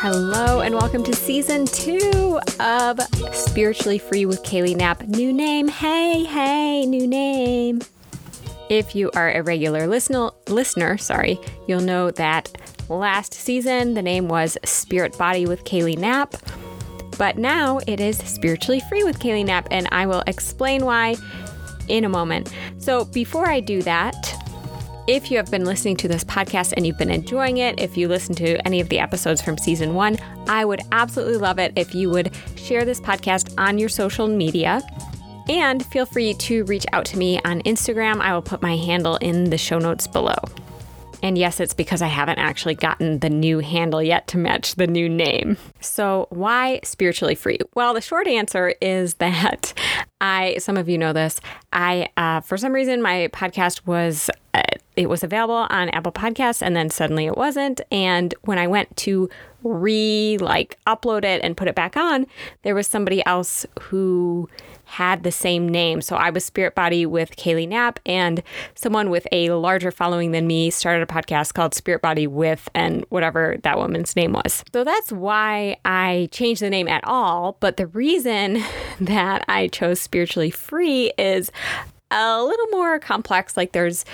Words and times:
Hello, 0.00 0.60
and 0.60 0.74
welcome 0.74 1.02
to 1.04 1.14
season 1.14 1.66
two 1.66 2.40
of 2.58 2.98
Spiritually 3.34 3.98
Free 3.98 4.24
with 4.24 4.42
Kayleigh 4.42 4.74
Knapp. 4.74 5.02
New 5.02 5.30
name. 5.34 5.68
Hey, 5.68 6.24
hey, 6.24 6.86
new 6.86 7.06
name. 7.06 7.82
If 8.70 8.94
you 8.94 9.10
are 9.10 9.30
a 9.30 9.42
regular 9.42 9.86
listener, 9.86 10.30
listener, 10.48 10.96
sorry, 10.96 11.38
you'll 11.66 11.82
know 11.82 12.10
that 12.12 12.56
last 12.88 13.34
season 13.34 13.92
the 13.92 14.02
name 14.02 14.28
was 14.28 14.56
Spirit 14.64 15.18
Body 15.18 15.44
with 15.44 15.64
Kayleigh 15.64 15.98
Knapp. 15.98 16.36
But 17.18 17.36
now 17.36 17.80
it 17.86 18.00
is 18.00 18.16
Spiritually 18.16 18.80
Free 18.88 19.04
with 19.04 19.18
Kayleigh 19.18 19.44
Knapp, 19.44 19.68
and 19.70 19.88
I 19.92 20.06
will 20.06 20.22
explain 20.26 20.86
why 20.86 21.16
in 21.88 22.04
a 22.04 22.08
moment. 22.08 22.50
So 22.78 23.04
before 23.04 23.46
I 23.46 23.60
do 23.60 23.82
that, 23.82 24.37
if 25.08 25.30
you 25.30 25.38
have 25.38 25.50
been 25.50 25.64
listening 25.64 25.96
to 25.96 26.06
this 26.06 26.22
podcast 26.22 26.74
and 26.76 26.86
you've 26.86 26.98
been 26.98 27.10
enjoying 27.10 27.56
it, 27.56 27.80
if 27.80 27.96
you 27.96 28.08
listen 28.08 28.34
to 28.34 28.66
any 28.66 28.78
of 28.78 28.90
the 28.90 28.98
episodes 28.98 29.40
from 29.40 29.56
season 29.56 29.94
one, 29.94 30.18
I 30.46 30.66
would 30.66 30.82
absolutely 30.92 31.38
love 31.38 31.58
it 31.58 31.72
if 31.76 31.94
you 31.94 32.10
would 32.10 32.30
share 32.56 32.84
this 32.84 33.00
podcast 33.00 33.54
on 33.56 33.78
your 33.78 33.88
social 33.88 34.28
media. 34.28 34.82
And 35.48 35.84
feel 35.86 36.04
free 36.04 36.34
to 36.34 36.64
reach 36.64 36.84
out 36.92 37.06
to 37.06 37.16
me 37.16 37.40
on 37.46 37.62
Instagram. 37.62 38.20
I 38.20 38.34
will 38.34 38.42
put 38.42 38.60
my 38.60 38.76
handle 38.76 39.16
in 39.16 39.48
the 39.48 39.56
show 39.56 39.78
notes 39.78 40.06
below. 40.06 40.36
And 41.22 41.36
yes, 41.36 41.60
it's 41.60 41.74
because 41.74 42.02
I 42.02 42.06
haven't 42.06 42.38
actually 42.38 42.74
gotten 42.74 43.18
the 43.18 43.30
new 43.30 43.58
handle 43.58 44.02
yet 44.02 44.26
to 44.28 44.38
match 44.38 44.76
the 44.76 44.86
new 44.86 45.08
name. 45.08 45.56
So, 45.80 46.26
why 46.30 46.80
spiritually 46.84 47.34
free? 47.34 47.58
Well, 47.74 47.94
the 47.94 48.00
short 48.00 48.28
answer 48.28 48.74
is 48.80 49.14
that 49.14 49.74
I, 50.20 50.56
some 50.58 50.76
of 50.76 50.88
you 50.88 50.98
know 50.98 51.12
this, 51.12 51.40
I, 51.72 52.08
uh, 52.16 52.40
for 52.40 52.56
some 52.56 52.72
reason, 52.72 53.02
my 53.02 53.28
podcast 53.32 53.86
was, 53.86 54.30
uh, 54.54 54.62
it 54.96 55.08
was 55.08 55.22
available 55.22 55.66
on 55.70 55.88
Apple 55.90 56.12
Podcasts 56.12 56.62
and 56.62 56.74
then 56.74 56.90
suddenly 56.90 57.26
it 57.26 57.36
wasn't. 57.36 57.80
And 57.92 58.34
when 58.42 58.58
I 58.58 58.66
went 58.66 58.96
to 58.98 59.28
re 59.62 60.38
like 60.38 60.78
upload 60.86 61.24
it 61.24 61.40
and 61.42 61.56
put 61.56 61.68
it 61.68 61.74
back 61.74 61.96
on, 61.96 62.26
there 62.62 62.74
was 62.74 62.86
somebody 62.86 63.24
else 63.26 63.66
who 63.80 64.48
had 64.88 65.22
the 65.22 65.30
same 65.30 65.68
name. 65.68 66.00
So 66.00 66.16
I 66.16 66.30
was 66.30 66.44
Spirit 66.44 66.74
Body 66.74 67.04
with 67.04 67.36
Kayleigh 67.36 67.68
Knapp, 67.68 68.00
and 68.06 68.42
someone 68.74 69.10
with 69.10 69.26
a 69.30 69.50
larger 69.50 69.90
following 69.90 70.32
than 70.32 70.46
me 70.46 70.70
started 70.70 71.02
a 71.02 71.06
podcast 71.06 71.52
called 71.54 71.74
Spirit 71.74 72.00
Body 72.00 72.26
with, 72.26 72.68
and 72.74 73.04
whatever 73.10 73.56
that 73.62 73.76
woman's 73.76 74.16
name 74.16 74.32
was. 74.32 74.64
So 74.72 74.84
that's 74.84 75.12
why 75.12 75.76
I 75.84 76.28
changed 76.32 76.62
the 76.62 76.70
name 76.70 76.88
at 76.88 77.04
all. 77.04 77.58
But 77.60 77.76
the 77.76 77.86
reason 77.88 78.62
that 79.00 79.44
I 79.46 79.68
chose 79.68 80.00
Spiritually 80.00 80.50
Free 80.50 81.12
is 81.18 81.52
a 82.10 82.42
little 82.42 82.66
more 82.68 82.98
complex. 82.98 83.56
Like 83.56 83.72
there's 83.72 84.04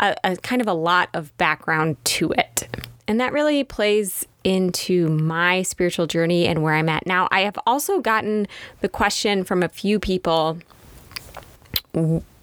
a, 0.00 0.14
a 0.24 0.36
kind 0.36 0.60
of 0.60 0.68
a 0.68 0.74
lot 0.74 1.08
of 1.14 1.34
background 1.38 1.96
to 2.04 2.32
it. 2.32 2.68
And 3.08 3.18
that 3.20 3.32
really 3.32 3.64
plays 3.64 4.26
into 4.44 5.08
my 5.08 5.62
spiritual 5.62 6.06
journey 6.06 6.46
and 6.46 6.62
where 6.62 6.74
I'm 6.74 6.88
at 6.88 7.06
now. 7.06 7.26
I 7.30 7.40
have 7.40 7.58
also 7.66 8.00
gotten 8.00 8.46
the 8.80 8.88
question 8.88 9.44
from 9.44 9.62
a 9.62 9.68
few 9.68 9.98
people 9.98 10.58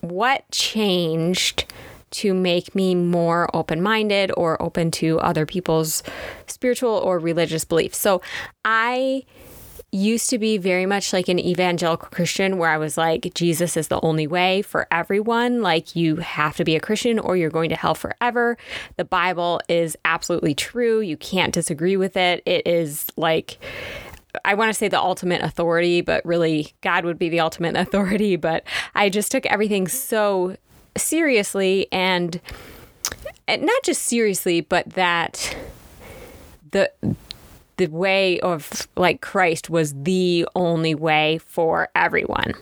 what 0.01 0.49
changed 0.51 1.65
to 2.11 2.33
make 2.33 2.73
me 2.75 2.95
more 2.95 3.49
open 3.55 3.81
minded 3.81 4.31
or 4.37 4.61
open 4.61 4.89
to 4.89 5.19
other 5.19 5.45
people's 5.45 6.03
spiritual 6.47 6.91
or 6.91 7.19
religious 7.19 7.65
beliefs? 7.65 7.97
So 7.97 8.21
I 8.63 9.23
used 9.95 10.29
to 10.29 10.37
be 10.37 10.57
very 10.57 10.85
much 10.85 11.13
like 11.13 11.29
an 11.29 11.39
evangelical 11.39 12.09
Christian 12.09 12.57
where 12.57 12.69
I 12.69 12.77
was 12.77 12.97
like, 12.97 13.33
Jesus 13.33 13.77
is 13.77 13.87
the 13.87 13.99
only 14.01 14.27
way 14.27 14.61
for 14.61 14.87
everyone. 14.91 15.61
Like, 15.61 15.95
you 15.95 16.17
have 16.17 16.57
to 16.57 16.65
be 16.65 16.75
a 16.75 16.79
Christian 16.79 17.17
or 17.17 17.37
you're 17.37 17.49
going 17.49 17.69
to 17.69 17.75
hell 17.75 17.95
forever. 17.95 18.57
The 18.97 19.05
Bible 19.05 19.61
is 19.69 19.97
absolutely 20.05 20.53
true. 20.53 20.99
You 20.99 21.17
can't 21.17 21.53
disagree 21.53 21.97
with 21.97 22.17
it. 22.17 22.43
It 22.45 22.67
is 22.67 23.07
like, 23.15 23.57
I 24.43 24.53
want 24.55 24.69
to 24.69 24.73
say 24.73 24.89
the 24.89 24.99
ultimate 24.99 25.41
authority, 25.41 26.01
but 26.01 26.25
really, 26.25 26.73
God 26.81 27.05
would 27.05 27.17
be 27.17 27.29
the 27.29 27.39
ultimate 27.39 27.75
authority. 27.77 28.35
But 28.35 28.63
I 28.93 29.09
just 29.09 29.31
took 29.31 29.45
everything 29.45 29.87
so 29.87 30.57
seriously 30.97 31.87
and, 31.91 32.41
and 33.47 33.61
not 33.61 33.83
just 33.83 34.03
seriously, 34.03 34.61
but 34.61 34.89
that 34.91 35.55
the 36.71 36.91
the 37.77 37.87
way 37.87 38.39
of 38.39 38.87
like 38.95 39.21
Christ 39.21 39.69
was 39.69 39.93
the 39.93 40.47
only 40.55 40.95
way 40.95 41.39
for 41.45 41.89
everyone. 41.95 42.53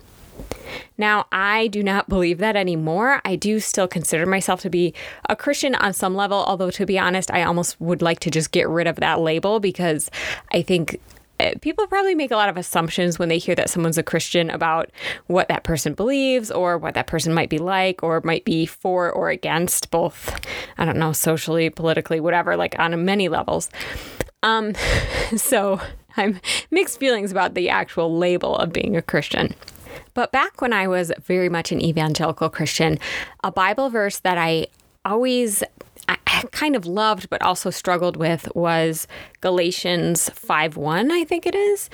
Now, 0.96 1.26
I 1.32 1.68
do 1.68 1.82
not 1.82 2.08
believe 2.08 2.38
that 2.38 2.56
anymore. 2.56 3.20
I 3.24 3.36
do 3.36 3.60
still 3.60 3.88
consider 3.88 4.26
myself 4.26 4.60
to 4.62 4.70
be 4.70 4.94
a 5.28 5.36
Christian 5.36 5.74
on 5.76 5.92
some 5.92 6.14
level, 6.14 6.44
although 6.46 6.70
to 6.70 6.86
be 6.86 6.98
honest, 6.98 7.30
I 7.30 7.42
almost 7.42 7.80
would 7.80 8.02
like 8.02 8.20
to 8.20 8.30
just 8.30 8.52
get 8.52 8.68
rid 8.68 8.86
of 8.86 8.96
that 8.96 9.20
label 9.20 9.60
because 9.60 10.10
I 10.52 10.62
think 10.62 11.00
eh, 11.40 11.54
people 11.60 11.86
probably 11.86 12.14
make 12.14 12.30
a 12.30 12.36
lot 12.36 12.48
of 12.48 12.56
assumptions 12.56 13.18
when 13.18 13.28
they 13.28 13.38
hear 13.38 13.54
that 13.56 13.70
someone's 13.70 13.98
a 13.98 14.02
Christian 14.02 14.50
about 14.50 14.90
what 15.26 15.48
that 15.48 15.64
person 15.64 15.94
believes 15.94 16.50
or 16.50 16.78
what 16.78 16.94
that 16.94 17.06
person 17.06 17.34
might 17.34 17.50
be 17.50 17.58
like 17.58 18.02
or 18.02 18.20
might 18.24 18.44
be 18.44 18.66
for 18.66 19.10
or 19.10 19.30
against, 19.30 19.90
both, 19.90 20.40
I 20.78 20.84
don't 20.84 20.98
know, 20.98 21.12
socially, 21.12 21.70
politically, 21.70 22.20
whatever, 22.20 22.56
like 22.56 22.78
on 22.78 23.04
many 23.04 23.28
levels. 23.28 23.68
Um, 24.44 24.74
so 25.36 25.80
I'm 26.16 26.40
mixed 26.70 27.00
feelings 27.00 27.32
about 27.32 27.54
the 27.54 27.68
actual 27.68 28.16
label 28.16 28.56
of 28.56 28.72
being 28.72 28.96
a 28.96 29.02
Christian. 29.02 29.54
But 30.12 30.30
back 30.30 30.60
when 30.60 30.72
I 30.72 30.86
was 30.86 31.10
very 31.24 31.48
much 31.48 31.72
an 31.72 31.82
evangelical 31.82 32.48
Christian, 32.48 33.00
a 33.42 33.50
Bible 33.50 33.90
verse 33.90 34.20
that 34.20 34.38
I 34.38 34.68
always 35.04 35.64
kind 36.52 36.76
of 36.76 36.86
loved 36.86 37.30
but 37.30 37.42
also 37.42 37.70
struggled 37.70 38.16
with 38.16 38.48
was 38.54 39.06
Galatians 39.40 40.30
5:1, 40.30 41.10
I 41.10 41.24
think 41.24 41.46
it 41.46 41.54
is. 41.54 41.90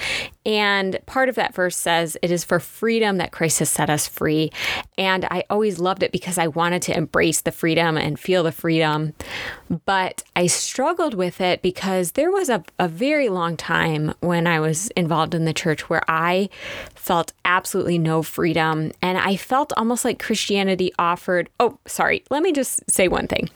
And 0.46 0.98
part 1.06 1.28
of 1.28 1.34
that 1.34 1.54
verse 1.54 1.76
says, 1.76 2.16
It 2.22 2.30
is 2.30 2.44
for 2.44 2.60
freedom 2.60 3.18
that 3.18 3.32
Christ 3.32 3.58
has 3.58 3.68
set 3.68 3.90
us 3.90 4.08
free. 4.08 4.50
And 4.96 5.26
I 5.26 5.44
always 5.50 5.78
loved 5.78 6.02
it 6.02 6.12
because 6.12 6.38
I 6.38 6.46
wanted 6.46 6.82
to 6.82 6.96
embrace 6.96 7.42
the 7.42 7.52
freedom 7.52 7.96
and 7.96 8.18
feel 8.18 8.42
the 8.42 8.52
freedom. 8.52 9.12
But 9.84 10.22
I 10.34 10.46
struggled 10.46 11.14
with 11.14 11.40
it 11.40 11.62
because 11.62 12.12
there 12.12 12.30
was 12.30 12.48
a, 12.48 12.64
a 12.78 12.88
very 12.88 13.28
long 13.28 13.56
time 13.56 14.14
when 14.20 14.46
I 14.46 14.60
was 14.60 14.88
involved 14.90 15.34
in 15.34 15.44
the 15.44 15.52
church 15.52 15.90
where 15.90 16.02
I 16.08 16.48
felt 16.94 17.32
absolutely 17.44 17.98
no 17.98 18.22
freedom. 18.22 18.92
And 19.02 19.18
I 19.18 19.36
felt 19.36 19.72
almost 19.76 20.04
like 20.04 20.18
Christianity 20.18 20.92
offered, 20.98 21.50
oh, 21.60 21.78
sorry, 21.86 22.24
let 22.30 22.42
me 22.42 22.52
just 22.52 22.88
say 22.90 23.08
one 23.08 23.26
thing. 23.26 23.50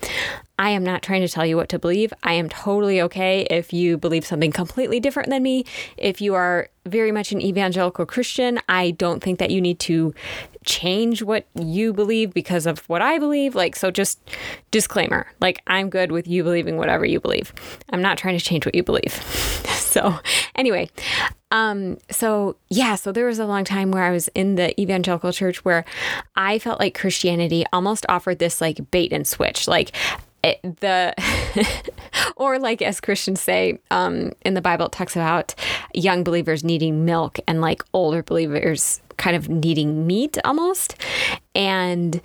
I 0.59 0.71
am 0.71 0.85
not 0.85 1.03
trying 1.03 1.23
to 1.23 1.29
tell 1.29 1.45
you 1.45 1.57
what 1.57 1.69
to 1.71 1.79
believe. 1.79 2.13
I 2.23 2.35
am 2.35 2.49
totally 2.49 3.01
okay 3.03 3.47
if 3.51 3.73
you 3.73 3.99
believe 3.99 4.25
something 4.25 4.53
completely 4.53 5.01
different 5.01 5.31
than 5.31 5.43
me. 5.43 5.65
If 5.97 6.21
you 6.21 6.35
are 6.35 6.69
very 6.87 7.13
much 7.13 7.33
an 7.33 7.41
evangelical 7.41 8.07
Christian, 8.07 8.61
I 8.69 8.93
don't 8.93 9.23
think 9.23 9.39
that 9.39 9.51
you 9.51 9.61
need 9.61 9.79
to 9.81 10.15
change 10.65 11.23
what 11.23 11.47
you 11.55 11.93
believe 11.93 12.33
because 12.35 12.67
of 12.67 12.81
what 12.89 13.03
I 13.03 13.19
believe. 13.19 13.55
Like, 13.55 13.77
so 13.77 13.91
just 13.91 14.19
disclaimer 14.71 15.27
like, 15.41 15.63
I'm 15.67 15.91
good 15.91 16.13
with 16.13 16.27
you 16.27 16.43
believing 16.43 16.77
whatever 16.77 17.05
you 17.05 17.21
believe. 17.21 17.53
I'm 17.91 18.03
not 18.03 18.19
trying 18.19 18.39
to 18.39 18.45
change 18.45 18.67
what 18.67 18.75
you 18.75 18.83
believe. 18.83 19.13
so, 19.75 20.19
anyway, 20.55 20.89
um, 21.51 21.99
so 22.11 22.57
yeah, 22.69 22.97
so 22.97 23.13
there 23.13 23.27
was 23.27 23.39
a 23.39 23.47
long 23.47 23.65
time 23.65 23.91
where 23.91 24.03
I 24.03 24.11
was 24.11 24.29
in 24.35 24.57
the 24.57 24.79
evangelical 24.81 25.33
church 25.33 25.65
where 25.65 25.85
I 26.35 26.59
felt 26.59 26.81
like 26.81 26.99
Christianity 26.99 27.65
almost 27.73 28.05
offered 28.09 28.39
this 28.39 28.61
like 28.61 28.91
bait 28.91 29.13
and 29.13 29.27
switch. 29.27 29.69
Like, 29.69 29.93
it, 30.45 30.81
the 30.81 31.15
or 32.37 32.59
like 32.59 32.83
as 32.83 33.01
Christians 33.01 33.41
say 33.41 33.79
um, 33.91 34.33
in 34.43 34.55
the 34.55 34.61
Bible, 34.61 34.87
it 34.87 34.93
talks 34.93 35.17
about 35.17 35.55
young 35.95 36.25
believers 36.25 36.63
needing 36.63 37.05
milk 37.05 37.39
and 37.47 37.61
like 37.61 37.83
older 37.93 38.23
believers 38.23 39.01
kind 39.17 39.37
of 39.37 39.49
needing 39.49 40.07
meat 40.07 40.39
almost. 40.45 40.97
And 41.55 42.21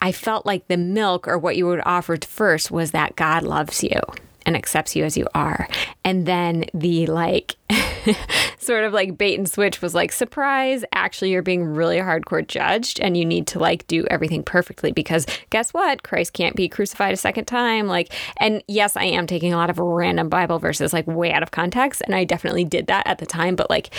I 0.00 0.12
felt 0.12 0.46
like 0.46 0.68
the 0.68 0.76
milk 0.76 1.28
or 1.28 1.38
what 1.38 1.56
you 1.56 1.66
would 1.66 1.82
offer 1.86 2.16
first 2.22 2.70
was 2.70 2.90
that 2.90 3.16
God 3.16 3.42
loves 3.42 3.82
you 3.82 4.00
and 4.46 4.56
accepts 4.56 4.96
you 4.96 5.04
as 5.04 5.16
you 5.16 5.26
are. 5.34 5.68
And 6.04 6.24
then 6.24 6.64
the 6.72 7.06
like 7.06 7.56
sort 8.58 8.84
of 8.84 8.92
like 8.92 9.18
bait 9.18 9.36
and 9.36 9.50
switch 9.50 9.82
was 9.82 9.94
like, 9.94 10.12
surprise, 10.12 10.84
actually, 10.92 11.32
you're 11.32 11.42
being 11.42 11.64
really 11.64 11.98
hardcore 11.98 12.46
judged 12.46 13.00
and 13.00 13.16
you 13.16 13.24
need 13.24 13.46
to 13.48 13.58
like 13.58 13.86
do 13.88 14.06
everything 14.06 14.42
perfectly 14.42 14.92
because 14.92 15.26
guess 15.50 15.74
what? 15.74 16.04
Christ 16.04 16.32
can't 16.32 16.56
be 16.56 16.68
crucified 16.68 17.12
a 17.12 17.16
second 17.16 17.46
time. 17.46 17.88
Like, 17.88 18.12
and 18.38 18.62
yes, 18.68 18.96
I 18.96 19.04
am 19.04 19.26
taking 19.26 19.52
a 19.52 19.56
lot 19.56 19.68
of 19.68 19.78
random 19.78 20.28
Bible 20.28 20.58
verses 20.58 20.92
like 20.92 21.06
way 21.06 21.32
out 21.32 21.42
of 21.42 21.50
context. 21.50 22.00
And 22.06 22.14
I 22.14 22.24
definitely 22.24 22.64
did 22.64 22.86
that 22.86 23.06
at 23.06 23.18
the 23.18 23.26
time, 23.26 23.56
but 23.56 23.68
like, 23.68 23.92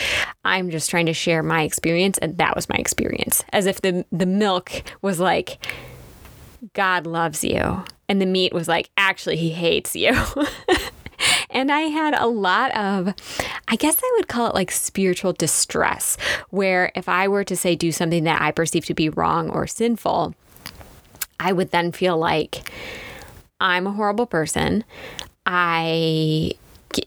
I'm 0.46 0.70
just 0.70 0.90
trying 0.90 1.08
to 1.08 1.14
share 1.14 1.44
my 1.44 1.64
experience. 1.64 2.18
And 2.20 2.38
that 2.38 2.56
was 2.56 2.70
my 2.70 2.78
experience 2.78 3.44
as 3.52 3.66
if 3.66 3.82
the, 3.82 4.06
the 4.12 4.26
milk 4.26 4.72
was 5.02 5.20
like, 5.20 5.58
God 6.74 7.06
loves 7.06 7.44
you. 7.44 7.84
And 8.10 8.22
the 8.22 8.26
meat 8.26 8.54
was 8.54 8.68
like, 8.68 8.90
actually, 8.98 9.38
he 9.38 9.52
hates 9.52 9.96
you. 9.96 10.16
and 11.50 11.72
I 11.72 11.82
had 11.82 12.14
a 12.14 12.28
lot 12.28 12.76
of, 12.76 13.14
I 13.68 13.76
guess 13.76 14.00
I 14.02 14.14
would 14.18 14.28
call 14.28 14.48
it 14.48 14.54
like 14.54 14.72
spiritual 14.72 15.34
distress, 15.34 16.18
where 16.50 16.92
if 16.96 17.10
I 17.10 17.28
were 17.28 17.44
to 17.44 17.56
say 17.56 17.76
do 17.76 17.92
something 17.92 18.24
that 18.24 18.42
I 18.42 18.52
perceive 18.52 18.86
to 18.86 18.94
be 18.94 19.10
wrong 19.10 19.50
or 19.50 19.68
sinful, 19.68 20.36
I 21.40 21.52
would 21.52 21.72
then 21.72 21.92
feel 21.92 22.18
like, 22.18 22.72
I'm 23.60 23.88
a 23.88 23.92
horrible 23.92 24.28
person. 24.28 24.84
I 25.46 26.54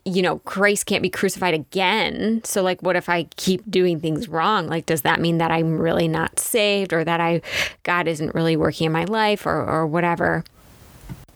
you 0.05 0.23
know, 0.23 0.39
Christ 0.41 0.87
can't 0.87 1.03
be 1.03 1.11
crucified 1.11 1.55
again. 1.55 2.43
So, 2.45 2.63
like, 2.63 2.83
what 2.83 2.97
if 2.97 3.09
I 3.09 3.25
keep 3.37 3.69
doing 3.69 3.99
things 3.99 4.29
wrong? 4.29 4.67
Like, 4.69 4.87
does 4.87 5.03
that 5.03 5.21
mean 5.21 5.39
that 5.39 5.51
I'm 5.51 5.79
really 5.79 6.07
not 6.07 6.39
saved 6.39 6.93
or 6.93 7.03
that 7.03 7.21
I, 7.21 7.41
God 7.83 8.07
isn't 8.07 8.35
really 8.35 8.57
working 8.57 8.87
in 8.87 8.93
my 8.93 9.05
life 9.05 9.47
or, 9.47 9.65
or 9.65 9.87
whatever? 9.87 10.45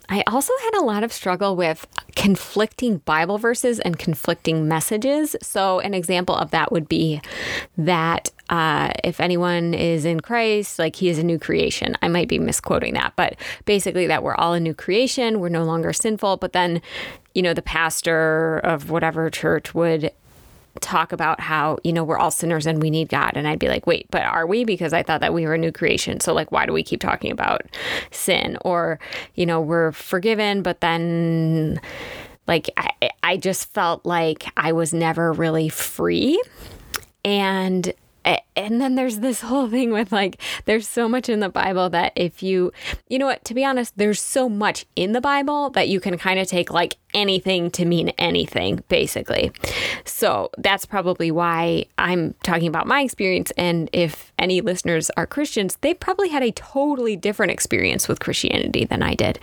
I 0.09 0.23
also 0.27 0.53
had 0.65 0.81
a 0.81 0.85
lot 0.85 1.03
of 1.03 1.13
struggle 1.13 1.57
with 1.57 1.87
conflicting 2.15 2.99
Bible 2.99 3.39
verses 3.39 3.81
and 3.81 3.99
conflicting 3.99 4.69
messages. 4.69 5.35
So, 5.43 5.81
an 5.81 5.95
example 5.95 6.37
of 6.37 6.51
that 6.51 6.73
would 6.73 6.89
be 6.89 7.21
that 7.79 8.31
uh, 8.51 8.93
if 9.03 9.21
anyone 9.21 9.73
is 9.73 10.05
in 10.05 10.21
Christ, 10.21 10.79
like 10.79 10.97
he 10.97 11.09
is 11.09 11.19
a 11.19 11.23
new 11.23 11.39
creation. 11.39 11.97
I 12.03 12.09
might 12.09 12.29
be 12.29 12.39
misquoting 12.39 12.95
that, 12.95 13.15
but 13.17 13.37
basically, 13.65 14.07
that 14.07 14.23
we're 14.23 14.35
all 14.35 14.53
a 14.53 14.61
new 14.61 14.75
creation, 14.75 15.41
we're 15.41 15.49
no 15.49 15.65
longer 15.65 15.93
sinful. 15.93 16.37
But 16.37 16.53
then, 16.53 16.83
you 17.35 17.43
know, 17.43 17.55
the 17.55 17.63
pastor 17.63 18.59
of 18.59 18.91
whatever 18.91 19.31
church 19.31 19.75
would 19.75 20.13
talk 20.81 21.13
about 21.13 21.41
how, 21.41 21.79
you 21.85 21.93
know, 21.93 22.05
we're 22.05 22.19
all 22.19 22.31
sinners 22.31 22.67
and 22.67 22.83
we 22.83 22.91
need 22.91 23.09
God. 23.09 23.33
And 23.35 23.47
I'd 23.47 23.59
be 23.59 23.69
like, 23.69 23.87
wait, 23.87 24.07
but 24.11 24.23
are 24.23 24.47
we? 24.47 24.65
Because 24.65 24.93
I 24.93 25.03
thought 25.03 25.21
that 25.21 25.33
we 25.33 25.47
were 25.47 25.55
a 25.55 25.59
new 25.59 25.73
creation. 25.73 26.21
So, 26.21 26.33
like, 26.33 26.53
why 26.53 26.67
do 26.67 26.73
we 26.73 26.83
keep 26.83 27.01
talking 27.01 27.31
about 27.31 27.63
sin? 28.11 28.59
Or, 28.65 28.99
you 29.35 29.47
know, 29.47 29.61
we're 29.61 29.93
forgiven, 29.93 30.63
but 30.63 30.81
then, 30.81 31.81
like, 32.47 32.71
I, 32.77 33.11
I 33.23 33.37
just 33.37 33.73
felt 33.73 34.05
like 34.05 34.47
I 34.57 34.73
was 34.73 34.93
never 34.93 35.33
really 35.33 35.69
free. 35.69 36.43
And 37.25 37.95
and 38.57 38.81
then 38.81 38.95
there's 38.95 39.19
this 39.19 39.41
whole 39.43 39.69
thing 39.69 39.91
with 39.91 40.11
like 40.11 40.41
there's 40.65 40.89
so 40.89 41.09
much 41.09 41.29
in 41.29 41.41
the 41.41 41.49
bible 41.49 41.91
that 41.91 42.13
if 42.17 42.43
you 42.43 42.73
you 43.09 43.19
know 43.19 43.27
what 43.27 43.45
to 43.45 43.55
be 43.55 43.65
honest 43.65 43.97
there's 43.99 44.21
so 44.21 44.49
much 44.49 44.87
in 44.97 45.13
the 45.13 45.21
bible 45.21 45.71
that 45.71 45.89
you 45.89 46.01
can 46.01 46.17
kind 46.17 46.39
of 46.39 46.47
take 46.47 46.71
like 46.71 46.97
anything 47.15 47.71
to 47.73 47.85
mean 47.85 48.11
anything 48.19 48.83
basically. 48.89 49.53
So 50.05 50.51
that's 50.59 50.85
probably 50.85 51.31
why 51.31 51.87
i'm 51.99 52.35
talking 52.43 52.69
about 52.69 52.87
my 52.87 53.01
experience. 53.03 53.53
And 53.57 53.89
if 53.93 54.33
any 54.39 54.61
listeners 54.61 55.11
are 55.17 55.27
christians 55.27 55.77
they 55.81 55.95
probably 55.95 56.29
had 56.29 56.43
a 56.43 56.53
totally 56.53 57.17
different 57.17 57.53
experience 57.53 58.09
with 58.09 58.21
christianity 58.21 58.85
than 58.85 59.03
i 59.03 59.15
did. 59.15 59.39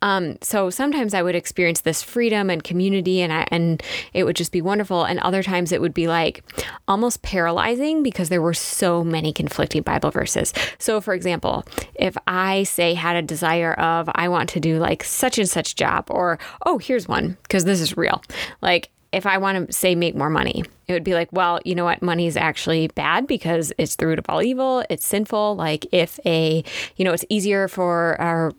Um, 0.00 0.38
so 0.40 0.70
sometimes 0.70 1.14
i 1.14 1.22
would 1.22 1.34
experience 1.34 1.82
this 1.82 2.02
freedom 2.02 2.50
and 2.50 2.64
community 2.64 3.20
and 3.20 3.32
I, 3.32 3.46
and 3.50 3.82
it 4.12 4.24
would 4.24 4.36
just 4.36 4.52
be 4.52 4.62
wonderful. 4.62 5.04
And 5.04 5.18
other 5.20 5.42
times 5.42 5.72
it 5.72 5.80
would 5.80 5.94
be 5.94 6.08
like 6.08 6.42
almost 6.88 7.22
paralyzing 7.22 8.02
because 8.02 8.28
there 8.28 8.42
were 8.42 8.54
so 8.54 9.04
many 9.04 9.32
conflicting 9.32 9.82
Bible 9.82 10.10
verses. 10.10 10.52
So, 10.78 11.00
for 11.00 11.14
example, 11.14 11.64
if 11.94 12.16
I 12.26 12.64
say 12.64 12.94
had 12.94 13.16
a 13.16 13.22
desire 13.22 13.74
of, 13.74 14.08
I 14.14 14.28
want 14.28 14.48
to 14.50 14.60
do 14.60 14.78
like 14.78 15.04
such 15.04 15.38
and 15.38 15.48
such 15.48 15.76
job, 15.76 16.06
or, 16.08 16.38
oh, 16.66 16.78
here's 16.78 17.01
one, 17.08 17.36
because 17.42 17.64
this 17.64 17.80
is 17.80 17.96
real. 17.96 18.22
Like, 18.60 18.90
if 19.12 19.26
I 19.26 19.38
want 19.38 19.68
to 19.68 19.72
say 19.72 19.94
make 19.94 20.16
more 20.16 20.30
money, 20.30 20.64
it 20.88 20.92
would 20.92 21.04
be 21.04 21.14
like, 21.14 21.28
well, 21.32 21.60
you 21.64 21.74
know 21.74 21.84
what? 21.84 22.02
Money 22.02 22.26
is 22.26 22.36
actually 22.36 22.88
bad 22.88 23.26
because 23.26 23.72
it's 23.76 23.96
the 23.96 24.06
root 24.06 24.18
of 24.18 24.24
all 24.28 24.42
evil. 24.42 24.82
It's 24.88 25.04
sinful. 25.04 25.54
Like 25.56 25.86
if 25.92 26.18
a, 26.24 26.64
you 26.96 27.04
know, 27.04 27.12
it's 27.12 27.24
easier 27.28 27.68
for 27.68 28.18
our 28.20 28.52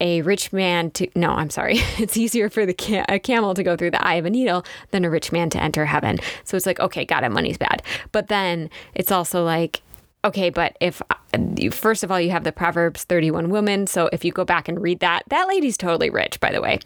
a 0.00 0.20
rich 0.22 0.52
man 0.52 0.90
to 0.90 1.08
no 1.14 1.30
i'm 1.30 1.48
sorry 1.48 1.74
it's 1.98 2.16
easier 2.16 2.50
for 2.50 2.66
the 2.66 2.74
cam- 2.74 3.04
a 3.08 3.18
camel 3.18 3.54
to 3.54 3.62
go 3.62 3.76
through 3.76 3.90
the 3.90 4.04
eye 4.06 4.14
of 4.14 4.26
a 4.26 4.30
needle 4.30 4.64
than 4.90 5.04
a 5.04 5.10
rich 5.10 5.32
man 5.32 5.48
to 5.48 5.62
enter 5.62 5.86
heaven 5.86 6.18
so 6.44 6.56
it's 6.56 6.66
like 6.66 6.78
okay 6.80 7.04
got 7.04 7.24
it 7.24 7.30
money's 7.30 7.56
bad 7.56 7.82
but 8.12 8.28
then 8.28 8.68
it's 8.94 9.12
also 9.12 9.44
like 9.44 9.80
okay, 10.24 10.50
but 10.50 10.76
if 10.80 11.02
first 11.72 12.02
of 12.02 12.10
all, 12.10 12.20
you 12.20 12.30
have 12.30 12.44
the 12.44 12.52
Proverbs 12.52 13.04
31 13.04 13.50
woman. 13.50 13.86
So 13.86 14.08
if 14.12 14.24
you 14.24 14.32
go 14.32 14.44
back 14.44 14.68
and 14.68 14.80
read 14.80 15.00
that, 15.00 15.22
that 15.28 15.46
lady's 15.46 15.76
totally 15.76 16.10
rich, 16.10 16.40
by 16.40 16.50
the 16.52 16.60
way. 16.60 16.78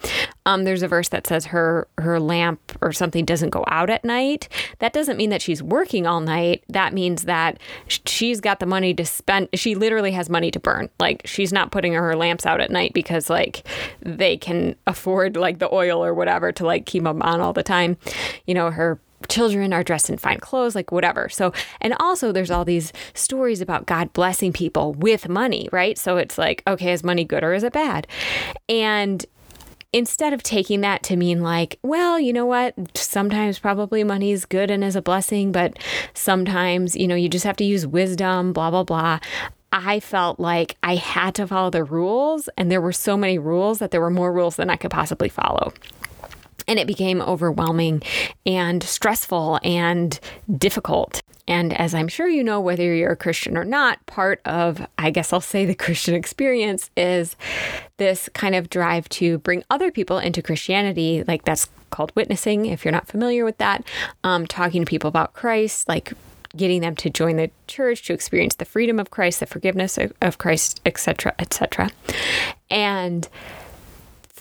Um, 0.47 0.65
there's 0.65 0.83
a 0.83 0.89
verse 0.89 1.09
that 1.11 1.27
says 1.27 1.47
her 1.47 1.87
her 1.99 2.19
lamp 2.19 2.61
or 2.81 2.93
something 2.93 3.25
doesn't 3.25 3.51
go 3.51 3.65
out 3.69 3.91
at 3.91 4.05
night. 4.05 4.49
That 4.81 4.93
doesn't 4.93 5.17
mean 5.17 5.31
that 5.31 5.43
she's 5.43 5.63
working 5.63 6.07
all 6.07 6.21
night. 6.21 6.65
That 6.69 6.93
means 6.93 7.23
that 7.23 7.59
she's 7.89 8.41
got 8.41 8.59
the 8.59 8.67
money 8.67 8.95
to 8.95 9.05
spend. 9.05 9.49
She 9.55 9.75
literally 9.75 10.13
has 10.13 10.29
money 10.29 10.51
to 10.51 10.61
burn. 10.61 10.89
Like 10.99 11.23
she's 11.25 11.53
not 11.53 11.71
putting 11.71 11.93
her 11.95 12.17
lamps 12.17 12.47
out 12.47 12.61
at 12.61 12.71
night 12.71 12.93
because 12.93 13.31
like 13.31 13.67
they 14.01 14.37
can 14.37 14.75
afford 14.87 15.37
like 15.37 15.59
the 15.59 15.73
oil 15.73 16.05
or 16.05 16.15
whatever 16.15 16.53
to 16.53 16.67
like 16.67 16.87
keep 16.87 17.05
them 17.05 17.23
on 17.23 17.41
all 17.41 17.53
the 17.53 17.63
time. 17.63 17.97
You 18.47 18.55
know, 18.55 18.71
her 18.71 18.99
children 19.29 19.73
are 19.73 19.83
dressed 19.83 20.11
in 20.11 20.19
fine 20.19 20.41
clothes, 20.41 20.75
like 20.75 20.93
whatever. 20.93 21.29
So, 21.29 21.53
and 21.81 21.95
also 22.01 22.33
there's 22.33 22.51
all 22.51 22.65
these 22.65 22.93
stories 23.15 23.61
about 23.61 23.87
God 23.87 24.13
blessing 24.13 24.53
people 24.53 24.93
with 24.95 25.29
money, 25.29 25.69
right? 25.73 25.99
So 25.99 26.17
it's 26.17 26.39
like, 26.39 26.63
okay, 26.67 26.93
is 26.93 27.05
money 27.05 27.25
good 27.25 27.45
or 27.45 27.55
is 27.55 27.65
it 27.65 27.73
bad? 27.73 28.07
And 28.69 29.25
instead 29.93 30.33
of 30.33 30.43
taking 30.43 30.81
that 30.81 31.03
to 31.05 31.17
mean 31.17 31.43
like, 31.43 31.79
well, 31.83 32.19
you 32.19 32.33
know 32.33 32.47
what, 32.47 32.75
sometimes 32.97 33.59
probably 33.59 34.03
money 34.05 34.33
is 34.33 34.47
good 34.47 34.71
and 34.71 34.83
is 34.83 34.97
a 34.97 35.03
blessing, 35.03 35.53
but 35.53 35.79
sometimes, 36.15 36.97
you 36.97 37.07
know, 37.07 37.15
you 37.15 37.29
just 37.29 37.45
have 37.45 37.57
to 37.57 37.65
use 37.65 37.87
wisdom, 37.87 38.53
blah, 38.53 38.71
blah, 38.71 38.85
blah. 38.85 39.19
I 39.71 40.01
felt 40.01 40.39
like 40.39 40.77
I 40.83 40.97
had 40.97 41.35
to 41.37 41.47
follow 41.47 41.71
the 41.71 41.85
rules, 41.85 42.49
and 42.59 42.71
there 42.71 42.81
were 42.81 42.93
so 42.93 43.17
many 43.17 43.39
rules 43.39 43.79
that 43.79 43.91
there 43.91 44.03
were 44.03 44.11
more 44.11 44.31
rules 44.31 44.57
than 44.57 44.69
I 44.69 44.77
could 44.77 44.91
possibly 44.91 45.31
follow 45.31 45.73
and 46.67 46.79
it 46.79 46.87
became 46.87 47.21
overwhelming 47.21 48.03
and 48.47 48.83
stressful 48.83 49.59
and 49.63 50.19
difficult. 50.59 51.23
And 51.49 51.73
as 51.73 51.95
I'm 51.95 52.09
sure 52.09 52.29
you 52.29 52.45
know, 52.45 52.61
whether 52.61 52.95
you're 52.95 53.13
a 53.13 53.17
Christian 53.17 53.57
or 53.57 53.65
not, 53.65 54.05
part 54.07 54.41
of, 54.45 54.87
I 54.99 55.11
guess 55.11 55.33
I'll 55.33 55.41
say, 55.41 55.65
the 55.65 55.75
Christian 55.87 56.15
experience 56.15 56.91
is 56.97 57.37
this 57.97 58.29
kind 58.35 58.55
of 58.55 58.71
drive 58.71 59.09
to 59.11 59.39
bring 59.39 59.65
other 59.71 59.91
people 59.91 60.19
into 60.19 60.43
Christianity. 60.43 61.25
Like 61.27 61.45
that's 61.45 61.69
called 61.91 62.13
witnessing, 62.15 62.67
if 62.67 62.85
you're 62.85 62.93
not 62.93 63.09
familiar 63.09 63.45
with 63.45 63.59
that. 63.59 63.85
Um, 64.25 64.47
talking 64.47 64.83
to 64.85 64.89
people 64.89 65.09
about 65.09 65.35
Christ, 65.35 65.89
like 65.89 66.13
getting 66.57 66.81
them 66.81 66.95
to 66.97 67.11
join 67.11 67.37
the 67.37 67.51
church, 67.67 68.03
to 68.05 68.13
experience 68.13 68.57
the 68.57 68.65
freedom 68.65 68.99
of 68.99 69.11
Christ, 69.11 69.41
the 69.41 69.47
forgiveness 69.47 69.99
of 70.21 70.39
Christ, 70.39 70.81
etc., 70.85 71.35
etc. 71.39 71.91
And 72.71 73.29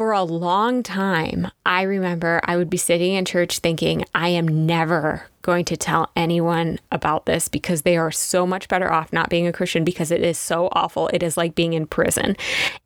for 0.01 0.13
a 0.13 0.23
long 0.23 0.81
time, 0.81 1.47
I 1.63 1.83
remember 1.83 2.41
I 2.43 2.57
would 2.57 2.71
be 2.71 2.77
sitting 2.77 3.13
in 3.13 3.23
church 3.23 3.59
thinking, 3.59 4.03
I 4.15 4.29
am 4.29 4.65
never 4.65 5.27
going 5.41 5.65
to 5.65 5.77
tell 5.77 6.11
anyone 6.15 6.79
about 6.91 7.25
this 7.25 7.47
because 7.47 7.81
they 7.81 7.97
are 7.97 8.11
so 8.11 8.45
much 8.45 8.67
better 8.67 8.91
off 8.91 9.11
not 9.11 9.29
being 9.29 9.47
a 9.47 9.53
Christian 9.53 9.83
because 9.83 10.11
it 10.11 10.21
is 10.21 10.37
so 10.37 10.69
awful. 10.73 11.07
It 11.09 11.23
is 11.23 11.37
like 11.37 11.55
being 11.55 11.73
in 11.73 11.85
prison. 11.87 12.35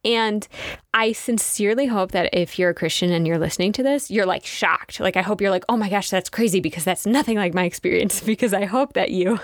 And 0.03 0.47
I 0.93 1.11
sincerely 1.11 1.87
hope 1.87 2.11
that 2.11 2.29
if 2.33 2.57
you're 2.57 2.69
a 2.69 2.73
Christian 2.73 3.11
and 3.11 3.27
you're 3.27 3.37
listening 3.37 3.73
to 3.73 3.83
this, 3.83 4.09
you're 4.09 4.25
like 4.25 4.45
shocked. 4.45 4.99
Like, 4.99 5.17
I 5.17 5.21
hope 5.21 5.41
you're 5.41 5.51
like, 5.51 5.65
oh 5.67 5.75
my 5.75 5.89
gosh, 5.89 6.09
that's 6.09 6.29
crazy 6.29 6.61
because 6.61 6.85
that's 6.85 7.05
nothing 7.05 7.37
like 7.37 7.53
my 7.53 7.65
experience. 7.65 8.23
Because 8.35 8.53
I 8.53 8.65
hope 8.65 8.93
that 8.93 9.11
you 9.11 9.39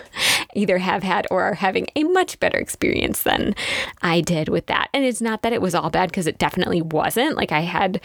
either 0.53 0.77
have 0.77 1.01
had 1.03 1.25
or 1.31 1.43
are 1.43 1.53
having 1.53 1.87
a 1.95 2.03
much 2.03 2.39
better 2.39 2.57
experience 2.57 3.23
than 3.23 3.55
I 4.01 4.21
did 4.21 4.49
with 4.49 4.65
that. 4.65 4.89
And 4.93 5.05
it's 5.05 5.21
not 5.21 5.43
that 5.43 5.53
it 5.53 5.61
was 5.61 5.75
all 5.75 5.89
bad 5.89 6.09
because 6.09 6.27
it 6.27 6.37
definitely 6.37 6.81
wasn't. 6.81 7.37
Like, 7.37 7.51
I 7.51 7.61
had, 7.61 8.01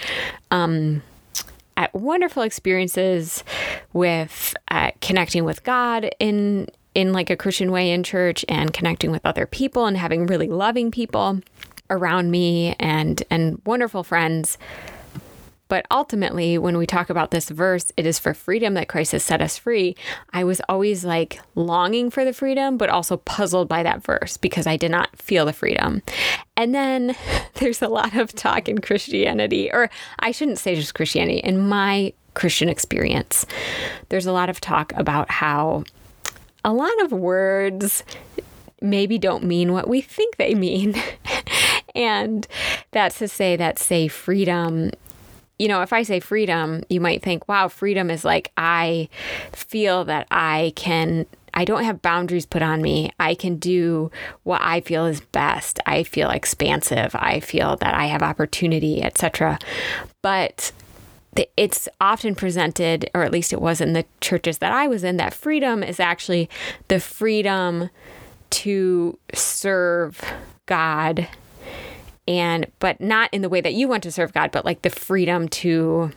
um, 0.50 1.02
at 1.76 1.95
wonderful 1.95 2.42
experiences 2.42 3.45
with 3.92 4.54
uh, 4.71 4.90
connecting 5.00 5.45
with 5.45 5.64
God 5.64 6.11
in 6.18 6.68
in 6.95 7.12
like 7.12 7.28
a 7.28 7.37
Christian 7.37 7.71
way 7.71 7.90
in 7.90 8.02
church 8.02 8.45
and 8.49 8.73
connecting 8.73 9.11
with 9.11 9.25
other 9.26 9.45
people 9.47 9.85
and 9.85 9.99
having 9.99 10.26
really 10.26 10.49
loving 10.49 10.90
people 10.90 11.40
around 11.90 12.30
me 12.30 12.75
and 12.80 13.23
and 13.30 13.61
wonderful 13.64 14.02
friends. 14.02 14.59
But 15.68 15.85
ultimately, 15.90 16.59
when 16.59 16.78
we 16.78 16.87
talk 16.87 17.11
about 17.11 17.33
this 17.33 17.50
verse, 17.50 17.90
it 17.97 18.06
is 18.06 18.18
for 18.21 18.35
freedom 18.35 18.75
that 18.75 18.88
Christ 18.88 19.12
has 19.12 19.25
set 19.25 19.42
us 19.42 19.59
free. 19.59 19.97
I 20.33 20.45
was 20.45 20.61
always 20.68 21.04
like 21.04 21.40
longing 21.56 22.09
for 22.11 22.25
the 22.25 22.33
freedom, 22.33 22.76
but 22.76 22.88
also 22.88 23.16
puzzled 23.16 23.68
by 23.68 23.83
that 23.83 24.04
verse 24.04 24.37
because 24.37 24.66
I 24.66 24.76
did 24.76 24.92
not 24.92 25.16
feel 25.16 25.45
the 25.45 25.52
freedom. 25.52 26.02
And 26.57 26.75
then 26.75 27.17
there's 27.55 27.83
a 27.83 27.89
lot 27.89 28.17
of 28.17 28.35
talk 28.35 28.69
in 28.69 28.79
Christianity, 28.79 29.71
or 29.73 29.91
I 30.19 30.31
shouldn't 30.31 30.59
say 30.59 30.75
just 30.75 30.95
Christianity, 30.95 31.39
in 31.39 31.59
my 31.59 32.13
Christian 32.35 32.69
experience, 32.69 33.47
there's 34.09 34.27
a 34.27 34.33
lot 34.33 34.51
of 34.51 34.61
talk 34.61 34.93
about 34.97 35.31
how 35.31 35.85
a 36.65 36.73
lot 36.73 37.01
of 37.03 37.13
words 37.13 38.03
maybe 38.81 39.19
don't 39.19 39.45
mean 39.45 39.73
what 39.73 39.89
we 39.89 40.01
think 40.01 40.37
they 40.37 40.55
mean. 40.55 40.95
and 41.95 42.47
that's 42.91 43.19
to 43.19 43.29
say 43.29 43.57
that, 43.57 43.79
say, 43.79 44.09
freedom 44.09 44.91
you 45.59 45.69
know, 45.69 45.81
if 45.81 45.93
I 45.93 46.03
say 46.03 46.21
freedom, 46.21 46.83
you 46.91 47.01
might 47.01 47.23
think, 47.23 47.49
wow, 47.49 47.69
freedom 47.69 48.11
is 48.11 48.25
like 48.25 48.53
I 48.57 49.09
feel 49.53 50.05
that 50.05 50.27
I 50.31 50.73
can 50.77 51.27
I 51.57 51.65
don't 51.65 51.85
have 51.85 52.03
boundaries 52.03 52.45
put 52.45 52.63
on 52.63 52.83
me. 52.83 53.11
I 53.19 53.35
can 53.35 53.57
do 53.57 54.11
what 54.43 54.61
I 54.63 54.83
feel 54.83 55.07
is 55.07 55.21
best. 55.21 55.81
I 55.87 56.03
feel 56.03 56.31
expansive. 56.31 57.15
I 57.15 57.41
feel 57.41 57.77
that 57.77 57.95
I 57.95 58.07
have 58.07 58.23
opportunity, 58.23 59.03
etc. 59.03 59.59
But 60.21 60.71
it's 61.57 61.89
often 61.99 62.35
presented, 62.35 63.11
or 63.15 63.23
at 63.23 63.33
least 63.33 63.55
it 63.55 63.61
was 63.61 63.81
in 63.81 63.95
the 63.95 64.05
churches 64.21 64.59
that 64.59 64.73
I 64.73 64.87
was 64.87 65.03
in, 65.03 65.17
that 65.17 65.35
freedom 65.35 65.83
is 65.83 65.99
actually 65.99 66.51
the 66.89 67.01
freedom 67.01 67.89
to 68.51 69.19
serve 69.35 70.23
God 70.67 71.29
and 72.29 72.67
but 72.81 73.01
not 73.01 73.33
in 73.33 73.43
the 73.43 73.49
way 73.49 73.61
that 73.61 73.75
you 73.75 73.89
want 73.89 74.03
to 74.03 74.11
serve 74.11 74.33
God, 74.33 74.51
but 74.51 74.65
like 74.65 74.83
the 74.83 74.91
freedom 74.91 75.49
to 75.49 76.11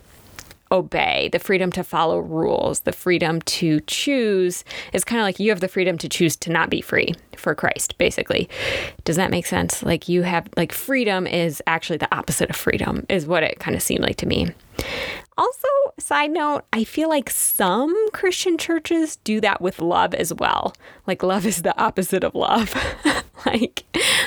obey, 0.71 1.29
the 1.31 1.39
freedom 1.39 1.71
to 1.71 1.83
follow 1.83 2.19
rules, 2.19 2.81
the 2.81 2.91
freedom 2.91 3.41
to 3.41 3.79
choose 3.81 4.63
is 4.93 5.03
kind 5.03 5.19
of 5.19 5.23
like 5.23 5.39
you 5.39 5.49
have 5.49 5.61
the 5.61 5.67
freedom 5.67 5.97
to 5.97 6.09
choose 6.09 6.35
to 6.37 6.51
not 6.51 6.69
be 6.69 6.81
free 6.81 7.13
for 7.35 7.55
Christ, 7.55 7.97
basically. 7.97 8.49
Does 9.03 9.15
that 9.15 9.31
make 9.31 9.45
sense? 9.45 9.81
Like 9.83 10.07
you 10.07 10.23
have, 10.23 10.47
like, 10.57 10.71
freedom 10.71 11.25
is 11.25 11.61
actually 11.67 11.97
the 11.97 12.13
opposite 12.15 12.49
of 12.49 12.55
freedom, 12.55 13.05
is 13.09 13.25
what 13.25 13.43
it 13.43 13.59
kind 13.59 13.75
of 13.75 13.81
seemed 13.81 14.03
like 14.03 14.17
to 14.17 14.25
me. 14.25 14.53
Also, 15.39 15.67
side 15.97 16.31
note, 16.31 16.65
I 16.73 16.83
feel 16.83 17.07
like 17.07 17.29
some 17.29 17.95
Christian 18.11 18.57
churches 18.57 19.15
do 19.23 19.39
that 19.39 19.61
with 19.61 19.79
love 19.79 20.13
as 20.13 20.33
well. 20.33 20.75
Like 21.07 21.23
love 21.23 21.45
is 21.45 21.61
the 21.61 21.81
opposite 21.81 22.25
of 22.25 22.35
love. 22.35 22.75
like 23.45 23.85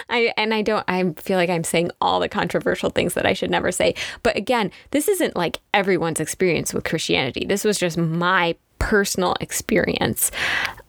I 0.08 0.32
and 0.38 0.54
I 0.54 0.62
don't 0.62 0.86
I 0.88 1.12
feel 1.18 1.36
like 1.36 1.50
I'm 1.50 1.64
saying 1.64 1.90
all 2.00 2.18
the 2.18 2.30
controversial 2.30 2.88
things 2.88 3.12
that 3.12 3.26
I 3.26 3.34
should 3.34 3.50
never 3.50 3.70
say. 3.70 3.94
But 4.22 4.38
again, 4.38 4.70
this 4.92 5.06
isn't 5.06 5.36
like 5.36 5.60
everyone's 5.74 6.18
experience 6.18 6.72
with 6.72 6.84
Christianity. 6.84 7.44
This 7.44 7.62
was 7.62 7.78
just 7.78 7.98
my 7.98 8.56
personal 8.78 9.36
experience. 9.38 10.30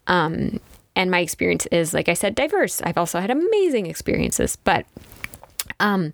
Um 0.07 0.61
and 0.95 1.11
my 1.11 1.19
experience 1.19 1.65
is 1.65 1.93
like 1.93 2.07
I 2.07 2.13
said 2.13 2.33
diverse. 2.33 2.81
I've 2.81 2.97
also 2.97 3.19
had 3.19 3.29
amazing 3.29 3.87
experiences, 3.87 4.55
but 4.55 4.85
um 5.79 6.13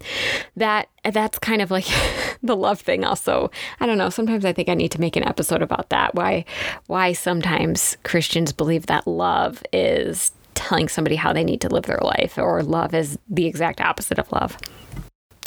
that 0.55 0.89
that's 1.11 1.39
kind 1.39 1.61
of 1.61 1.71
like 1.71 1.87
the 2.43 2.55
love 2.55 2.79
thing 2.79 3.03
also. 3.03 3.51
I 3.79 3.85
don't 3.85 3.97
know 3.97 4.09
sometimes 4.09 4.45
i 4.45 4.53
think 4.53 4.69
i 4.69 4.73
need 4.73 4.91
to 4.91 5.01
make 5.01 5.15
an 5.15 5.27
episode 5.27 5.61
about 5.61 5.89
that. 5.89 6.15
Why 6.15 6.45
why 6.87 7.13
sometimes 7.13 7.97
christians 8.03 8.51
believe 8.51 8.85
that 8.87 9.07
love 9.07 9.63
is 9.73 10.31
telling 10.59 10.89
somebody 10.89 11.15
how 11.15 11.31
they 11.31 11.43
need 11.43 11.61
to 11.61 11.69
live 11.69 11.85
their 11.85 12.01
life 12.01 12.37
or 12.37 12.61
love 12.61 12.93
is 12.93 13.17
the 13.29 13.45
exact 13.45 13.79
opposite 13.79 14.19
of 14.19 14.29
love. 14.31 14.57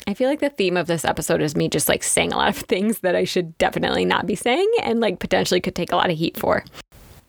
I 0.07 0.15
feel 0.15 0.29
like 0.29 0.41
the 0.41 0.49
theme 0.49 0.77
of 0.77 0.87
this 0.87 1.05
episode 1.05 1.43
is 1.43 1.55
me 1.55 1.69
just 1.69 1.89
like 1.89 2.03
saying 2.03 2.33
a 2.33 2.37
lot 2.37 2.49
of 2.49 2.57
things 2.69 3.01
that 3.01 3.15
I 3.15 3.25
should 3.25 3.57
definitely 3.59 4.05
not 4.05 4.27
be 4.27 4.35
saying 4.35 4.71
and 4.83 5.01
like 5.01 5.19
potentially 5.19 5.61
could 5.61 5.75
take 5.75 5.93
a 5.93 5.97
lot 5.97 6.11
of 6.11 6.17
heat 6.17 6.39
for. 6.39 6.65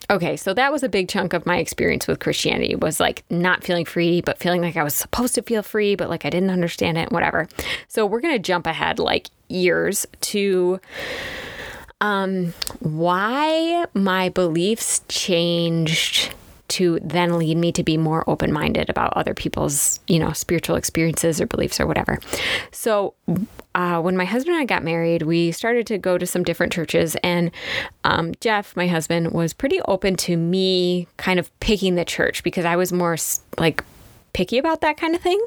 Okay, 0.09 0.35
so 0.35 0.53
that 0.53 0.71
was 0.71 0.83
a 0.83 0.89
big 0.89 1.07
chunk 1.07 1.33
of 1.33 1.45
my 1.45 1.57
experience 1.57 2.07
with 2.07 2.19
Christianity 2.19 2.75
was 2.75 2.99
like 2.99 3.23
not 3.29 3.63
feeling 3.63 3.85
free, 3.85 4.21
but 4.21 4.37
feeling 4.37 4.61
like 4.61 4.75
I 4.75 4.83
was 4.83 4.93
supposed 4.93 5.35
to 5.35 5.41
feel 5.41 5.63
free, 5.63 5.95
but 5.95 6.09
like 6.09 6.25
I 6.25 6.29
didn't 6.29 6.49
understand 6.49 6.97
it, 6.97 7.11
whatever. 7.11 7.47
So 7.87 8.05
we're 8.05 8.21
gonna 8.21 8.39
jump 8.39 8.67
ahead 8.67 8.99
like 8.99 9.29
years 9.47 10.05
to 10.21 10.79
um, 12.01 12.53
why 12.79 13.85
my 13.93 14.29
beliefs 14.29 15.01
changed 15.07 16.33
to 16.69 16.99
then 17.03 17.37
lead 17.37 17.55
me 17.55 17.71
to 17.71 17.83
be 17.83 17.97
more 17.97 18.27
open 18.29 18.51
minded 18.51 18.89
about 18.89 19.13
other 19.15 19.33
people's, 19.33 19.99
you 20.07 20.19
know, 20.19 20.33
spiritual 20.33 20.75
experiences 20.75 21.39
or 21.39 21.45
beliefs 21.45 21.79
or 21.79 21.85
whatever. 21.85 22.19
So, 22.71 23.13
uh, 23.75 24.01
when 24.01 24.15
my 24.15 24.25
husband 24.25 24.55
and 24.55 24.61
I 24.61 24.65
got 24.65 24.83
married, 24.83 25.23
we 25.23 25.51
started 25.51 25.87
to 25.87 25.97
go 25.97 26.17
to 26.17 26.25
some 26.25 26.43
different 26.43 26.73
churches, 26.73 27.15
and 27.23 27.51
um, 28.03 28.33
Jeff, 28.39 28.75
my 28.75 28.87
husband, 28.87 29.31
was 29.31 29.53
pretty 29.53 29.81
open 29.81 30.15
to 30.17 30.37
me 30.37 31.07
kind 31.17 31.39
of 31.39 31.57
picking 31.59 31.95
the 31.95 32.05
church 32.05 32.43
because 32.43 32.65
I 32.65 32.75
was 32.75 32.93
more 32.93 33.17
like 33.57 33.83
picky 34.33 34.57
about 34.57 34.81
that 34.81 34.97
kind 34.97 35.15
of 35.15 35.21
thing. 35.21 35.43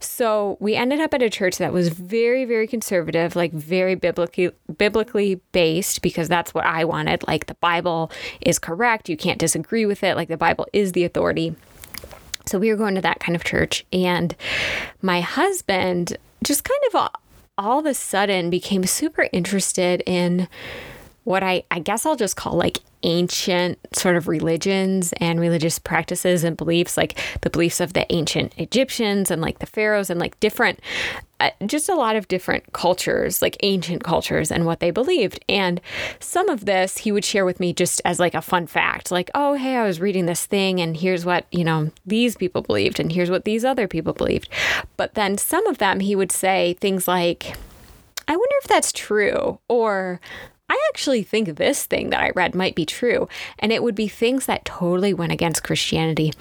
So 0.00 0.56
we 0.60 0.74
ended 0.74 1.00
up 1.00 1.14
at 1.14 1.22
a 1.22 1.30
church 1.30 1.58
that 1.58 1.72
was 1.72 1.88
very, 1.88 2.44
very 2.44 2.66
conservative, 2.66 3.36
like 3.36 3.52
very 3.52 3.94
biblically 3.94 4.50
biblically 4.76 5.40
based, 5.52 6.02
because 6.02 6.28
that's 6.28 6.52
what 6.52 6.66
I 6.66 6.84
wanted. 6.84 7.26
Like 7.26 7.46
the 7.46 7.54
Bible 7.54 8.10
is 8.40 8.58
correct. 8.58 9.08
You 9.08 9.16
can't 9.16 9.38
disagree 9.38 9.86
with 9.86 10.02
it. 10.02 10.16
Like 10.16 10.28
the 10.28 10.36
Bible 10.36 10.66
is 10.72 10.92
the 10.92 11.04
authority. 11.04 11.54
So 12.46 12.58
we 12.58 12.70
were 12.70 12.76
going 12.76 12.96
to 12.96 13.00
that 13.00 13.20
kind 13.20 13.36
of 13.36 13.44
church. 13.44 13.86
And 13.92 14.34
my 15.02 15.20
husband 15.20 16.16
just 16.42 16.64
kind 16.64 16.80
of 16.92 17.10
all, 17.60 17.78
of 17.80 17.86
a 17.86 17.94
sudden 17.94 18.50
became 18.50 18.84
super 18.84 19.28
interested 19.32 20.02
in 20.06 20.48
what 21.24 21.42
I, 21.42 21.64
I 21.70 21.78
guess 21.78 22.06
I'll 22.06 22.16
just 22.16 22.36
call 22.36 22.54
like 22.54 22.78
ancient 23.02 23.78
sort 23.92 24.16
of 24.16 24.28
religions 24.28 25.12
and 25.18 25.38
religious 25.38 25.78
practices 25.78 26.42
and 26.44 26.56
beliefs, 26.56 26.96
like 26.96 27.18
the 27.42 27.50
beliefs 27.50 27.80
of 27.80 27.92
the 27.92 28.10
ancient 28.12 28.54
Egyptians 28.58 29.30
and 29.30 29.40
like 29.42 29.58
the 29.58 29.66
pharaohs 29.66 30.10
and 30.10 30.18
like 30.18 30.38
different, 30.40 30.80
Uh, 31.40 31.50
just 31.66 31.88
a 31.88 31.94
lot 31.94 32.16
of 32.16 32.28
different 32.28 32.72
cultures, 32.72 33.40
like 33.40 33.56
ancient 33.62 34.04
cultures 34.04 34.52
and 34.52 34.66
what 34.66 34.80
they 34.80 34.90
believed. 34.90 35.42
And 35.48 35.80
some 36.18 36.50
of 36.50 36.66
this 36.66 36.98
he 36.98 37.10
would 37.10 37.24
share 37.24 37.46
with 37.46 37.58
me 37.58 37.72
just 37.72 38.02
as 38.04 38.20
like 38.20 38.34
a 38.34 38.42
fun 38.42 38.66
fact, 38.66 39.10
like, 39.10 39.30
oh, 39.34 39.54
hey, 39.54 39.76
I 39.76 39.84
was 39.84 40.00
reading 40.00 40.26
this 40.26 40.44
thing 40.44 40.80
and 40.80 40.96
here's 40.96 41.24
what, 41.24 41.46
you 41.50 41.64
know, 41.64 41.90
these 42.04 42.36
people 42.36 42.60
believed 42.60 43.00
and 43.00 43.10
here's 43.10 43.30
what 43.30 43.44
these 43.44 43.64
other 43.64 43.88
people 43.88 44.12
believed. 44.12 44.50
But 44.98 45.14
then 45.14 45.38
some 45.38 45.66
of 45.66 45.78
them 45.78 46.00
he 46.00 46.14
would 46.14 46.30
say 46.30 46.76
things 46.80 47.08
like, 47.08 47.56
I 48.28 48.36
wonder 48.36 48.54
if 48.62 48.68
that's 48.68 48.92
true. 48.92 49.58
Or 49.66 50.20
I 50.70 50.80
actually 50.90 51.24
think 51.24 51.56
this 51.56 51.84
thing 51.84 52.10
that 52.10 52.20
I 52.20 52.30
read 52.30 52.54
might 52.54 52.76
be 52.76 52.86
true. 52.86 53.28
And 53.58 53.72
it 53.72 53.82
would 53.82 53.96
be 53.96 54.06
things 54.06 54.46
that 54.46 54.64
totally 54.64 55.12
went 55.12 55.32
against 55.32 55.64
Christianity. 55.64 56.32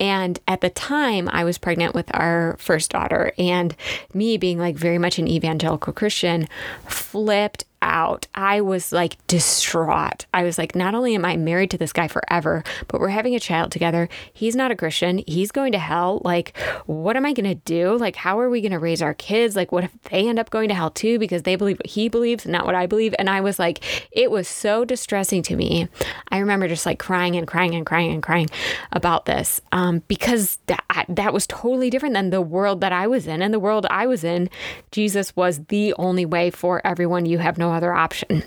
And 0.00 0.40
at 0.48 0.62
the 0.62 0.70
time, 0.70 1.28
I 1.30 1.44
was 1.44 1.58
pregnant 1.58 1.94
with 1.94 2.10
our 2.14 2.56
first 2.58 2.90
daughter, 2.90 3.32
and 3.36 3.76
me 4.14 4.38
being 4.38 4.58
like 4.58 4.76
very 4.76 4.96
much 4.96 5.18
an 5.18 5.28
evangelical 5.28 5.92
Christian 5.92 6.48
flipped 6.88 7.66
out. 7.84 8.26
I 8.34 8.62
was 8.62 8.92
like 8.92 9.24
distraught. 9.26 10.26
I 10.34 10.42
was 10.42 10.58
like, 10.58 10.74
not 10.74 10.94
only 10.94 11.14
am 11.14 11.24
I 11.24 11.36
married 11.36 11.70
to 11.70 11.78
this 11.78 11.92
guy 11.92 12.08
forever, 12.08 12.64
but 12.88 13.00
we're 13.00 13.08
having 13.08 13.34
a 13.34 13.40
child 13.40 13.70
together. 13.70 14.08
He's 14.32 14.56
not 14.56 14.70
a 14.70 14.76
Christian. 14.76 15.22
He's 15.26 15.52
going 15.52 15.72
to 15.72 15.78
hell. 15.78 16.20
Like, 16.24 16.56
what 16.86 17.16
am 17.16 17.26
I 17.26 17.32
going 17.32 17.48
to 17.48 17.54
do? 17.54 17.96
Like, 17.96 18.16
how 18.16 18.40
are 18.40 18.50
we 18.50 18.60
going 18.60 18.72
to 18.72 18.78
raise 18.78 19.02
our 19.02 19.14
kids? 19.14 19.54
Like, 19.54 19.70
what 19.70 19.84
if 19.84 19.92
they 20.04 20.26
end 20.26 20.38
up 20.38 20.50
going 20.50 20.68
to 20.68 20.74
hell 20.74 20.90
too 20.90 21.18
because 21.18 21.42
they 21.42 21.56
believe 21.56 21.78
what 21.78 21.86
he 21.86 22.08
believes 22.08 22.44
and 22.44 22.52
not 22.52 22.66
what 22.66 22.74
I 22.74 22.86
believe? 22.86 23.14
And 23.18 23.28
I 23.28 23.40
was 23.42 23.58
like, 23.58 24.08
it 24.10 24.30
was 24.30 24.48
so 24.48 24.84
distressing 24.84 25.42
to 25.42 25.56
me. 25.56 25.88
I 26.30 26.38
remember 26.38 26.66
just 26.66 26.86
like 26.86 26.98
crying 26.98 27.36
and 27.36 27.46
crying 27.46 27.74
and 27.74 27.84
crying 27.84 28.12
and 28.12 28.22
crying 28.22 28.48
about 28.92 29.26
this 29.26 29.60
um, 29.72 30.02
because 30.08 30.58
that, 30.66 31.04
that 31.08 31.34
was 31.34 31.46
totally 31.46 31.90
different 31.90 32.14
than 32.14 32.30
the 32.30 32.40
world 32.40 32.80
that 32.80 32.92
I 32.92 33.06
was 33.06 33.26
in. 33.26 33.42
And 33.42 33.52
the 33.52 33.60
world 33.60 33.86
I 33.90 34.06
was 34.06 34.24
in, 34.24 34.48
Jesus 34.90 35.36
was 35.36 35.60
the 35.68 35.92
only 35.98 36.24
way 36.24 36.50
for 36.50 36.84
everyone. 36.86 37.26
You 37.26 37.38
have 37.38 37.58
no 37.58 37.73
other 37.74 37.92
option. 37.92 38.42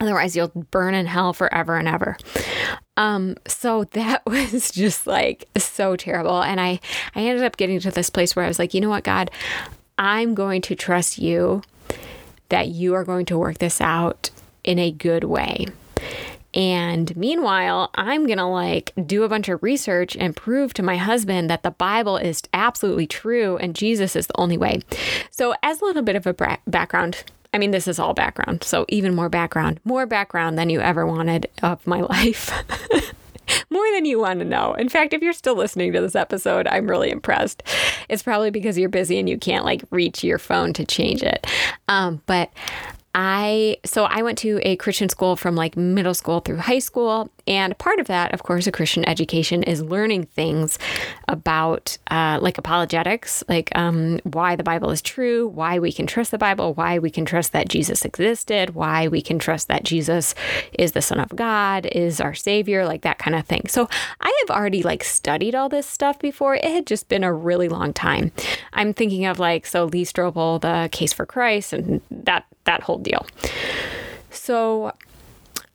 Otherwise, 0.00 0.34
you'll 0.34 0.48
burn 0.48 0.94
in 0.94 1.06
hell 1.06 1.32
forever 1.32 1.76
and 1.76 1.86
ever. 1.86 2.16
Um, 2.96 3.36
so 3.46 3.84
that 3.92 4.24
was 4.26 4.70
just 4.70 5.06
like 5.06 5.48
so 5.56 5.96
terrible. 5.96 6.42
And 6.42 6.60
I, 6.60 6.80
I 7.14 7.22
ended 7.22 7.44
up 7.44 7.56
getting 7.56 7.80
to 7.80 7.90
this 7.90 8.10
place 8.10 8.34
where 8.34 8.44
I 8.44 8.48
was 8.48 8.58
like, 8.58 8.74
you 8.74 8.80
know 8.80 8.90
what, 8.90 9.04
God, 9.04 9.30
I'm 9.98 10.34
going 10.34 10.62
to 10.62 10.74
trust 10.74 11.18
you 11.18 11.62
that 12.48 12.68
you 12.68 12.94
are 12.94 13.04
going 13.04 13.26
to 13.26 13.38
work 13.38 13.58
this 13.58 13.80
out 13.80 14.30
in 14.64 14.78
a 14.78 14.90
good 14.90 15.24
way. 15.24 15.66
And 16.54 17.16
meanwhile, 17.16 17.90
I'm 17.94 18.26
going 18.26 18.38
to 18.38 18.44
like 18.44 18.92
do 19.06 19.22
a 19.22 19.28
bunch 19.28 19.48
of 19.48 19.62
research 19.62 20.16
and 20.16 20.36
prove 20.36 20.74
to 20.74 20.82
my 20.82 20.96
husband 20.96 21.48
that 21.48 21.62
the 21.62 21.70
Bible 21.70 22.18
is 22.18 22.42
absolutely 22.52 23.06
true 23.06 23.56
and 23.56 23.74
Jesus 23.74 24.16
is 24.16 24.26
the 24.26 24.38
only 24.38 24.58
way. 24.58 24.82
So, 25.30 25.54
as 25.62 25.80
a 25.80 25.84
little 25.84 26.02
bit 26.02 26.16
of 26.16 26.26
a 26.26 26.58
background, 26.66 27.24
I 27.52 27.58
mean, 27.58 27.70
this 27.70 27.86
is 27.86 27.98
all 27.98 28.14
background. 28.14 28.64
So, 28.64 28.86
even 28.88 29.14
more 29.14 29.28
background, 29.28 29.80
more 29.84 30.06
background 30.06 30.58
than 30.58 30.70
you 30.70 30.80
ever 30.80 31.06
wanted 31.06 31.50
of 31.62 31.86
my 31.86 32.00
life. 32.10 32.50
more 33.70 33.86
than 33.92 34.04
you 34.04 34.18
want 34.18 34.38
to 34.40 34.44
know. 34.44 34.74
In 34.74 34.88
fact, 34.88 35.12
if 35.12 35.22
you're 35.22 35.32
still 35.32 35.56
listening 35.56 35.92
to 35.92 36.00
this 36.00 36.14
episode, 36.14 36.66
I'm 36.66 36.88
really 36.88 37.10
impressed. 37.10 37.62
It's 38.08 38.22
probably 38.22 38.50
because 38.50 38.78
you're 38.78 38.88
busy 38.88 39.18
and 39.18 39.28
you 39.28 39.38
can't 39.38 39.64
like 39.64 39.82
reach 39.90 40.24
your 40.24 40.38
phone 40.38 40.72
to 40.74 40.84
change 40.84 41.22
it. 41.22 41.46
Um, 41.88 42.22
but 42.26 42.50
I 43.14 43.76
so 43.84 44.04
I 44.04 44.22
went 44.22 44.38
to 44.38 44.58
a 44.62 44.76
Christian 44.76 45.08
school 45.10 45.36
from 45.36 45.54
like 45.54 45.76
middle 45.76 46.14
school 46.14 46.40
through 46.40 46.56
high 46.58 46.78
school, 46.78 47.30
and 47.46 47.76
part 47.78 47.98
of 47.98 48.06
that, 48.06 48.32
of 48.32 48.42
course, 48.42 48.66
a 48.66 48.72
Christian 48.72 49.08
education 49.08 49.62
is 49.62 49.82
learning 49.82 50.26
things 50.26 50.78
about 51.28 51.98
uh, 52.10 52.38
like 52.40 52.58
apologetics, 52.58 53.42
like 53.48 53.70
um, 53.76 54.20
why 54.24 54.56
the 54.56 54.62
Bible 54.62 54.90
is 54.90 55.02
true, 55.02 55.48
why 55.48 55.78
we 55.78 55.92
can 55.92 56.06
trust 56.06 56.30
the 56.30 56.38
Bible, 56.38 56.74
why 56.74 56.98
we 56.98 57.10
can 57.10 57.24
trust 57.24 57.52
that 57.52 57.68
Jesus 57.68 58.04
existed, 58.04 58.74
why 58.74 59.08
we 59.08 59.20
can 59.20 59.38
trust 59.38 59.68
that 59.68 59.84
Jesus 59.84 60.34
is 60.78 60.92
the 60.92 61.02
Son 61.02 61.18
of 61.18 61.34
God, 61.34 61.86
is 61.86 62.20
our 62.20 62.34
Savior, 62.34 62.86
like 62.86 63.02
that 63.02 63.18
kind 63.18 63.34
of 63.34 63.46
thing. 63.46 63.62
So 63.68 63.88
I 64.20 64.44
have 64.46 64.56
already 64.56 64.82
like 64.82 65.02
studied 65.02 65.54
all 65.54 65.68
this 65.68 65.86
stuff 65.86 66.18
before. 66.18 66.54
It 66.54 66.64
had 66.64 66.86
just 66.86 67.08
been 67.08 67.24
a 67.24 67.32
really 67.32 67.68
long 67.68 67.92
time. 67.92 68.32
I'm 68.72 68.94
thinking 68.94 69.26
of 69.26 69.38
like 69.38 69.66
so 69.66 69.84
Lee 69.86 70.04
Strobel, 70.04 70.60
the 70.60 70.88
Case 70.92 71.12
for 71.12 71.26
Christ, 71.26 71.72
and 71.72 72.00
that 72.10 72.46
that 72.64 72.82
whole 72.82 72.98
deal. 72.98 73.26
So 74.30 74.92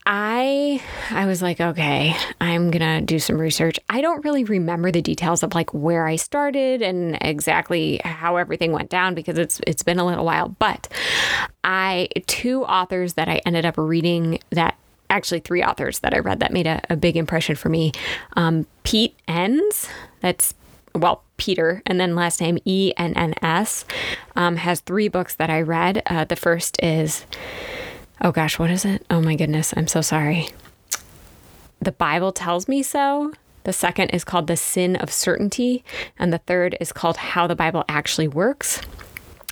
I 0.10 0.82
I 1.12 1.26
was 1.26 1.42
like, 1.42 1.60
okay, 1.60 2.16
I'm 2.40 2.72
going 2.72 2.82
to 2.82 3.06
do 3.06 3.20
some 3.20 3.38
research. 3.38 3.78
I 3.90 4.00
don't 4.00 4.24
really 4.24 4.46
remember 4.46 4.90
the 4.90 5.02
details 5.02 5.44
of 5.44 5.54
like 5.54 5.74
where 5.74 6.08
I 6.08 6.16
started 6.16 6.82
and 6.82 7.18
exactly 7.20 8.00
how 8.06 8.38
everything 8.38 8.72
went 8.72 8.90
down 8.90 9.16
because 9.16 9.38
it's 9.38 9.60
it's 9.68 9.84
been 9.84 10.00
a 10.00 10.06
little 10.06 10.24
while, 10.24 10.56
but 10.60 10.88
I 11.66 12.08
two 12.26 12.64
authors 12.64 13.16
that 13.16 13.28
I 13.28 13.42
ended 13.46 13.66
up 13.66 13.78
reading 13.78 14.40
that 14.52 14.78
actually 15.10 15.42
three 15.42 15.62
authors 15.62 16.00
that 16.00 16.14
I 16.14 16.20
read 16.20 16.40
that 16.40 16.54
made 16.54 16.68
a, 16.68 16.82
a 16.90 16.96
big 16.96 17.18
impression 17.18 17.58
for 17.58 17.68
me. 17.68 17.92
Um, 18.38 18.66
Pete 18.84 19.14
Enns, 19.28 19.90
that's 20.22 20.54
well, 20.96 21.24
Peter, 21.36 21.82
and 21.86 22.00
then 22.00 22.16
last 22.16 22.40
name 22.40 22.58
E 22.64 22.94
N 22.96 23.14
N 23.16 23.34
S, 23.42 23.84
um, 24.38 24.56
has 24.56 24.80
three 24.80 25.10
books 25.10 25.36
that 25.36 25.50
I 25.50 25.62
read. 25.62 26.02
Uh, 26.06 26.24
the 26.24 26.38
first 26.38 26.82
is, 26.82 27.26
oh 28.22 28.32
gosh, 28.32 28.60
what 28.60 28.72
is 28.72 28.86
it? 28.86 29.06
Oh 29.10 29.22
my 29.22 29.36
goodness, 29.36 29.74
I'm 29.76 29.88
so 29.88 30.02
sorry. 30.02 30.50
The 31.82 31.92
Bible 31.92 32.32
Tells 32.32 32.68
Me 32.68 32.84
So. 32.84 33.34
The 33.64 33.74
second 33.74 34.10
is 34.12 34.24
called 34.24 34.48
The 34.48 34.58
Sin 34.58 34.96
of 34.96 35.12
Certainty. 35.12 35.84
And 36.18 36.32
the 36.32 36.38
third 36.38 36.78
is 36.80 36.94
called 36.94 37.18
How 37.18 37.48
the 37.48 37.56
Bible 37.56 37.84
Actually 37.90 38.28
Works. 38.28 38.82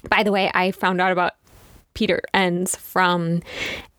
By 0.10 0.24
the 0.24 0.31
way, 0.31 0.50
I 0.53 0.72
found 0.72 1.01
out 1.01 1.12
about 1.12 1.34
Peter 1.93 2.22
Enns 2.34 2.75
from 2.75 3.41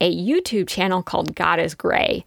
a 0.00 0.14
YouTube 0.14 0.68
channel 0.68 1.02
called 1.02 1.35
God 1.35 1.58
is 1.58 1.75
Grey. 1.75 2.25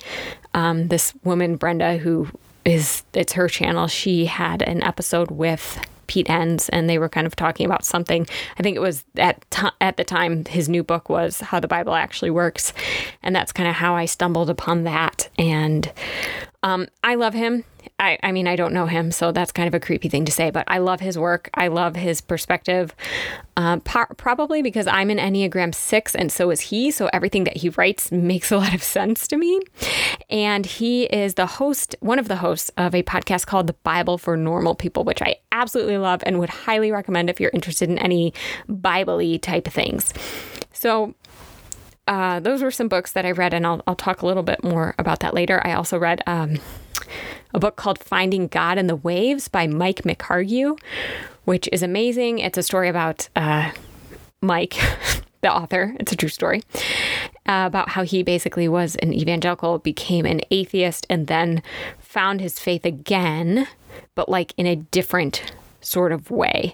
Um, 0.54 0.90
this 0.90 1.14
woman, 1.24 1.56
Brenda, 1.56 1.98
who 1.98 2.28
is, 2.66 3.04
it's 3.14 3.34
her 3.34 3.48
channel, 3.48 3.88
she 3.88 4.26
had 4.26 4.62
an 4.62 4.84
episode 4.84 5.32
with 5.32 5.80
Pete 6.10 6.30
Enns, 6.30 6.68
and 6.70 6.90
they 6.90 6.98
were 6.98 7.08
kind 7.08 7.28
of 7.28 7.36
talking 7.36 7.68
about 7.68 7.86
something. 7.86 8.28
I 8.58 8.64
think 8.64 8.76
it 8.76 8.82
was 8.82 9.06
at 9.16 9.50
t- 9.52 9.68
at 9.80 9.96
the 9.96 10.04
time 10.04 10.44
his 10.46 10.68
new 10.68 10.84
book 10.84 11.08
was 11.08 11.40
How 11.40 11.60
the 11.60 11.68
Bible 11.68 11.94
Actually 11.94 12.32
Works, 12.32 12.74
and 13.22 13.36
that's 13.36 13.52
kind 13.52 13.70
of 13.70 13.76
how 13.76 13.96
I 13.96 14.06
stumbled 14.06 14.50
upon 14.50 14.84
that. 14.86 15.30
And 15.38 15.92
um, 16.64 16.88
I 17.04 17.16
love 17.16 17.34
him. 17.34 17.64
I, 17.98 18.18
I 18.22 18.32
mean, 18.34 18.48
I 18.48 18.56
don't 18.56 18.74
know 18.74 18.86
him, 18.86 19.12
so 19.12 19.32
that's 19.32 19.52
kind 19.52 19.68
of 19.68 19.74
a 19.74 19.80
creepy 19.80 20.10
thing 20.10 20.26
to 20.26 20.32
say, 20.32 20.52
but 20.52 20.66
I 20.68 20.80
love 20.80 21.00
his 21.00 21.18
work. 21.18 21.50
I 21.54 21.70
love 21.70 21.96
his 21.96 22.20
perspective, 22.20 22.94
uh, 23.56 23.78
par- 23.80 24.10
probably 24.18 24.62
because 24.62 24.86
I'm 24.86 25.10
an 25.10 25.18
Enneagram 25.18 25.74
6 25.74 26.16
and 26.16 26.32
so 26.32 26.50
is 26.50 26.60
he. 26.60 26.92
So 26.92 27.10
everything 27.14 27.46
that 27.46 27.58
he 27.58 27.70
writes 27.70 28.12
makes 28.12 28.52
a 28.52 28.58
lot 28.58 28.74
of 28.74 28.84
sense 28.84 29.28
to 29.30 29.38
me. 29.38 29.62
And 30.30 30.66
he 30.66 31.04
is 31.06 31.36
the 31.36 31.46
host, 31.46 31.96
one 32.02 32.20
of 32.20 32.28
the 32.28 32.38
hosts 32.38 32.70
of 32.78 32.94
a 32.94 33.04
podcast 33.04 33.46
called 33.46 33.68
The 33.68 33.74
Bible 33.74 34.18
for 34.18 34.36
Normal 34.36 34.76
People, 34.76 35.06
which 35.06 35.22
I 35.22 35.38
absolutely 35.52 35.98
love 35.98 36.22
and 36.26 36.40
would 36.40 36.50
highly 36.50 36.92
recommend 36.92 37.30
if 37.30 37.40
you're 37.40 37.52
interested 37.54 37.90
in 37.90 37.98
any 37.98 38.34
Bible 38.68 39.20
type 39.40 39.66
things. 39.66 40.14
So 40.74 41.16
uh, 42.10 42.40
those 42.40 42.64
were 42.64 42.72
some 42.72 42.88
books 42.88 43.12
that 43.12 43.24
I 43.24 43.32
read, 43.32 43.54
and 43.54 43.68
I'll, 43.68 43.84
I'll 43.86 43.96
talk 43.96 44.24
a 44.24 44.26
little 44.26 44.42
bit 44.42 44.64
more 44.64 44.96
about 44.98 45.20
that 45.20 45.36
later. 45.36 45.62
I 45.64 45.74
also 45.74 46.00
read 46.00 46.24
um, 46.26 46.58
a 47.54 47.60
book 47.60 47.76
called 47.76 48.00
Finding 48.00 48.48
God 48.48 48.80
in 48.80 48.88
the 48.88 48.96
Waves 48.96 49.48
by 49.48 49.68
Mike 49.68 50.02
McHargue, 50.02 50.80
which 51.46 51.70
is 51.72 51.84
amazing. 51.84 52.40
It's 52.40 52.58
a 52.58 52.64
story 52.64 52.90
about 52.90 53.30
uh, 53.36 53.72
Mike, 54.42 54.76
the 55.42 55.54
author. 55.54 55.96
It's 56.00 56.12
a 56.12 56.16
true 56.16 56.30
story 56.30 56.64
uh, 57.46 57.66
about 57.68 57.90
how 57.90 58.02
he 58.02 58.24
basically 58.24 58.68
was 58.68 58.96
an 58.96 59.14
evangelical, 59.14 59.78
became 59.78 60.26
an 60.26 60.42
atheist, 60.50 61.06
and 61.12 61.28
then 61.28 61.62
found 62.00 62.42
his 62.42 62.58
faith 62.58 62.86
again, 62.86 63.68
but 64.16 64.28
like 64.28 64.56
in 64.58 64.66
a 64.66 64.78
different 64.78 65.54
sort 65.82 66.12
of 66.12 66.32
way 66.32 66.74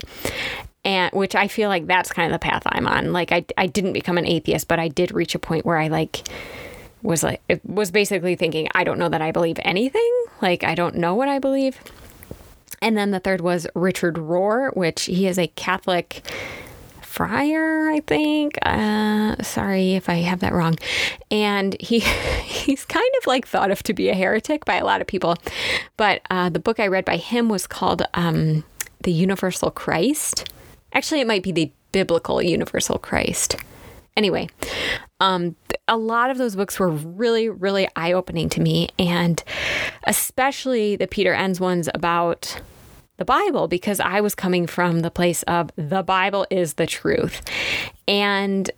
and 0.85 1.11
which 1.13 1.35
I 1.35 1.47
feel 1.47 1.67
like 1.67 1.87
that's 1.87 2.13
kind 2.13 2.31
of 2.31 2.39
the 2.39 2.43
path 2.43 2.63
I'm 2.67 2.87
on. 2.87 3.11
Like 3.11 3.31
I 3.31 3.43
I 3.57 3.67
didn't 3.67 3.93
become 3.93 4.17
an 4.17 4.27
atheist, 4.27 4.67
but 4.67 4.79
I 4.79 4.87
did 4.87 5.11
reach 5.11 5.35
a 5.35 5.39
point 5.39 5.65
where 5.65 5.77
I 5.77 5.87
like 5.87 6.27
was 7.01 7.23
like 7.23 7.41
was 7.65 7.91
basically 7.91 8.35
thinking 8.35 8.69
I 8.73 8.83
don't 8.83 8.99
know 8.99 9.09
that 9.09 9.21
I 9.21 9.31
believe 9.31 9.57
anything. 9.63 10.25
Like 10.41 10.63
I 10.63 10.75
don't 10.75 10.95
know 10.95 11.15
what 11.15 11.27
I 11.27 11.39
believe. 11.39 11.79
And 12.81 12.95
then 12.95 13.11
the 13.11 13.19
third 13.19 13.41
was 13.41 13.67
Richard 13.73 14.15
Rohr, 14.15 14.75
which 14.75 15.05
he 15.05 15.27
is 15.27 15.39
a 15.39 15.47
Catholic 15.47 16.29
friar, 17.01 17.89
I 17.89 18.01
think. 18.01 18.59
Uh, 18.61 19.41
sorry 19.41 19.93
if 19.93 20.09
I 20.09 20.15
have 20.15 20.41
that 20.41 20.53
wrong. 20.53 20.75
And 21.31 21.75
he 21.79 21.99
he's 22.43 22.85
kind 22.85 23.09
of 23.19 23.25
like 23.25 23.47
thought 23.47 23.71
of 23.71 23.81
to 23.83 23.93
be 23.93 24.09
a 24.09 24.13
heretic 24.13 24.65
by 24.65 24.75
a 24.75 24.85
lot 24.85 25.01
of 25.01 25.07
people. 25.07 25.35
But 25.97 26.21
uh, 26.29 26.49
the 26.49 26.59
book 26.59 26.79
I 26.79 26.87
read 26.87 27.05
by 27.05 27.17
him 27.17 27.49
was 27.49 27.65
called 27.65 28.03
um, 28.13 28.65
The 29.01 29.13
Universal 29.13 29.71
Christ. 29.71 30.51
Actually, 30.95 31.21
it 31.21 31.27
might 31.27 31.43
be 31.43 31.51
the 31.51 31.71
biblical 31.91 32.41
universal 32.41 32.97
Christ. 32.97 33.57
Anyway, 34.17 34.49
um, 35.19 35.55
a 35.87 35.97
lot 35.97 36.31
of 36.31 36.37
those 36.37 36.55
books 36.55 36.79
were 36.79 36.89
really, 36.89 37.49
really 37.49 37.87
eye 37.95 38.13
opening 38.13 38.49
to 38.49 38.61
me, 38.61 38.89
and 38.97 39.43
especially 40.05 40.95
the 40.95 41.05
Peter 41.05 41.33
Enns 41.33 41.59
ones 41.59 41.89
about 41.93 42.59
the 43.17 43.25
Bible, 43.25 43.67
because 43.67 43.99
I 43.99 44.21
was 44.21 44.35
coming 44.35 44.67
from 44.67 45.01
the 45.01 45.11
place 45.11 45.43
of 45.43 45.69
the 45.75 46.01
Bible 46.01 46.47
is 46.49 46.73
the 46.73 46.87
truth. 46.87 47.41
And 48.07 48.71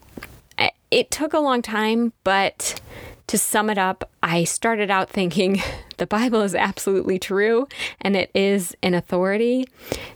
it 0.92 1.12
took 1.12 1.34
a 1.34 1.40
long 1.40 1.62
time, 1.62 2.14
but 2.24 2.80
to 3.28 3.38
sum 3.38 3.70
it 3.70 3.78
up, 3.78 4.10
I 4.24 4.44
started 4.46 4.90
out 4.90 5.10
thinking 5.10 5.62
the 5.98 6.08
Bible 6.08 6.42
is 6.42 6.56
absolutely 6.56 7.20
true 7.20 7.68
and 8.02 8.16
it 8.16 8.32
is 8.34 8.76
an 8.82 8.94
authority, 8.94 9.68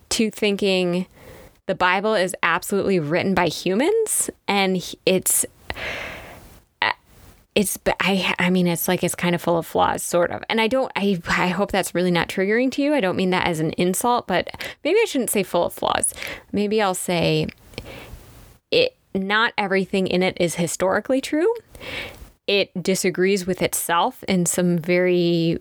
to 0.10 0.30
thinking, 0.32 1.08
the 1.68 1.76
Bible 1.76 2.14
is 2.14 2.36
absolutely 2.44 3.00
written 3.00 3.34
by 3.34 3.48
humans 3.48 4.30
and 4.48 4.84
it's 5.06 5.46
uh, 6.82 6.92
it's 7.56 7.78
I 8.00 8.34
I 8.40 8.50
mean 8.50 8.68
it's 8.68 8.88
like 8.88 9.04
it's 9.04 9.16
kind 9.16 9.36
of 9.36 9.42
full 9.42 9.58
of 9.58 9.66
flaws 9.66 10.04
sort 10.04 10.32
of. 10.32 10.44
And 10.50 10.60
I 10.60 10.68
don't 10.68 10.92
I 10.96 11.22
I 11.28 11.48
hope 11.48 11.72
that's 11.72 11.94
really 11.96 12.12
not 12.12 12.30
triggering 12.30 12.72
to 12.74 12.82
you. 12.82 12.94
I 12.94 13.02
don't 13.02 13.16
mean 13.16 13.30
that 13.32 13.48
as 13.48 13.60
an 13.60 13.72
insult, 13.72 14.28
but 14.28 14.50
maybe 14.84 15.00
I 15.02 15.06
shouldn't 15.06 15.30
say 15.30 15.44
full 15.44 15.66
of 15.66 15.74
flaws. 15.74 16.14
Maybe 16.52 16.82
I'll 16.82 16.96
say 16.96 17.48
it 18.72 18.96
not 19.14 19.54
everything 19.58 20.08
in 20.08 20.24
it 20.24 20.38
is 20.40 20.56
historically 20.56 21.22
true. 21.22 21.54
It 22.48 22.72
disagrees 22.82 23.46
with 23.46 23.62
itself 23.62 24.24
in 24.24 24.46
some 24.46 24.78
very 24.78 25.60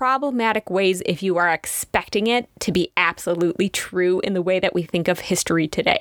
problematic 0.00 0.70
ways 0.70 1.02
if 1.04 1.22
you 1.22 1.36
are 1.36 1.50
expecting 1.50 2.26
it 2.26 2.48
to 2.58 2.72
be 2.72 2.90
absolutely 2.96 3.68
true 3.68 4.18
in 4.20 4.32
the 4.32 4.40
way 4.40 4.58
that 4.58 4.72
we 4.72 4.82
think 4.82 5.08
of 5.08 5.20
history 5.20 5.68
today. 5.68 6.00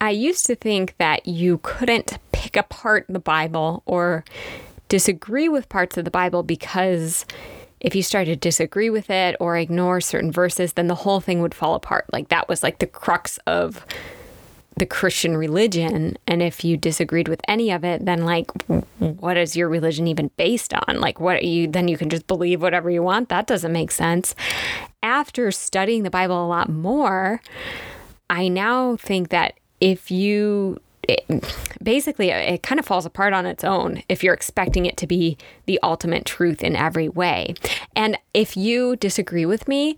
I 0.00 0.10
used 0.10 0.46
to 0.46 0.54
think 0.54 0.94
that 0.98 1.26
you 1.26 1.58
couldn't 1.64 2.18
pick 2.30 2.56
apart 2.56 3.04
the 3.08 3.18
Bible 3.18 3.82
or 3.84 4.24
disagree 4.88 5.48
with 5.48 5.68
parts 5.68 5.96
of 5.96 6.04
the 6.04 6.10
Bible 6.12 6.44
because 6.44 7.26
if 7.80 7.96
you 7.96 8.02
started 8.04 8.40
to 8.40 8.48
disagree 8.48 8.90
with 8.90 9.10
it 9.10 9.34
or 9.40 9.56
ignore 9.56 10.00
certain 10.00 10.30
verses, 10.30 10.74
then 10.74 10.86
the 10.86 10.94
whole 10.94 11.18
thing 11.18 11.42
would 11.42 11.52
fall 11.52 11.74
apart. 11.74 12.04
Like 12.12 12.28
that 12.28 12.48
was 12.48 12.62
like 12.62 12.78
the 12.78 12.86
crux 12.86 13.40
of 13.48 13.84
the 14.76 14.86
Christian 14.86 15.36
religion. 15.36 16.18
And 16.26 16.42
if 16.42 16.64
you 16.64 16.76
disagreed 16.76 17.28
with 17.28 17.40
any 17.48 17.70
of 17.70 17.84
it, 17.84 18.04
then 18.04 18.24
like, 18.24 18.50
what 18.98 19.36
is 19.36 19.56
your 19.56 19.68
religion 19.68 20.06
even 20.06 20.30
based 20.36 20.74
on? 20.74 21.00
Like, 21.00 21.18
what 21.20 21.42
are 21.42 21.46
you 21.46 21.66
then 21.66 21.88
you 21.88 21.96
can 21.96 22.10
just 22.10 22.26
believe 22.26 22.62
whatever 22.62 22.90
you 22.90 23.02
want. 23.02 23.28
That 23.28 23.46
doesn't 23.46 23.72
make 23.72 23.90
sense. 23.90 24.34
After 25.02 25.50
studying 25.50 26.02
the 26.02 26.10
Bible 26.10 26.44
a 26.44 26.46
lot 26.46 26.68
more, 26.68 27.40
I 28.28 28.48
now 28.48 28.96
think 28.96 29.30
that 29.30 29.54
if 29.80 30.10
you 30.10 30.80
it, 31.08 31.24
basically 31.80 32.30
it 32.30 32.64
kind 32.64 32.80
of 32.80 32.86
falls 32.86 33.06
apart 33.06 33.32
on 33.32 33.46
its 33.46 33.62
own 33.62 34.02
if 34.08 34.24
you're 34.24 34.34
expecting 34.34 34.86
it 34.86 34.96
to 34.96 35.06
be 35.06 35.38
the 35.66 35.78
ultimate 35.82 36.24
truth 36.24 36.64
in 36.64 36.74
every 36.74 37.08
way. 37.08 37.54
And 37.94 38.18
if 38.34 38.56
you 38.56 38.96
disagree 38.96 39.46
with 39.46 39.68
me, 39.68 39.96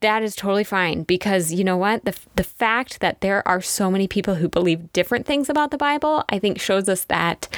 that 0.00 0.22
is 0.22 0.34
totally 0.34 0.64
fine 0.64 1.02
because 1.02 1.52
you 1.52 1.64
know 1.64 1.76
what? 1.76 2.04
The 2.04 2.16
the 2.36 2.44
fact 2.44 3.00
that 3.00 3.20
there 3.20 3.46
are 3.46 3.60
so 3.60 3.90
many 3.90 4.08
people 4.08 4.36
who 4.36 4.48
believe 4.48 4.92
different 4.92 5.26
things 5.26 5.48
about 5.48 5.70
the 5.70 5.78
Bible 5.78 6.24
I 6.28 6.38
think 6.38 6.60
shows 6.60 6.88
us 6.88 7.04
that 7.04 7.48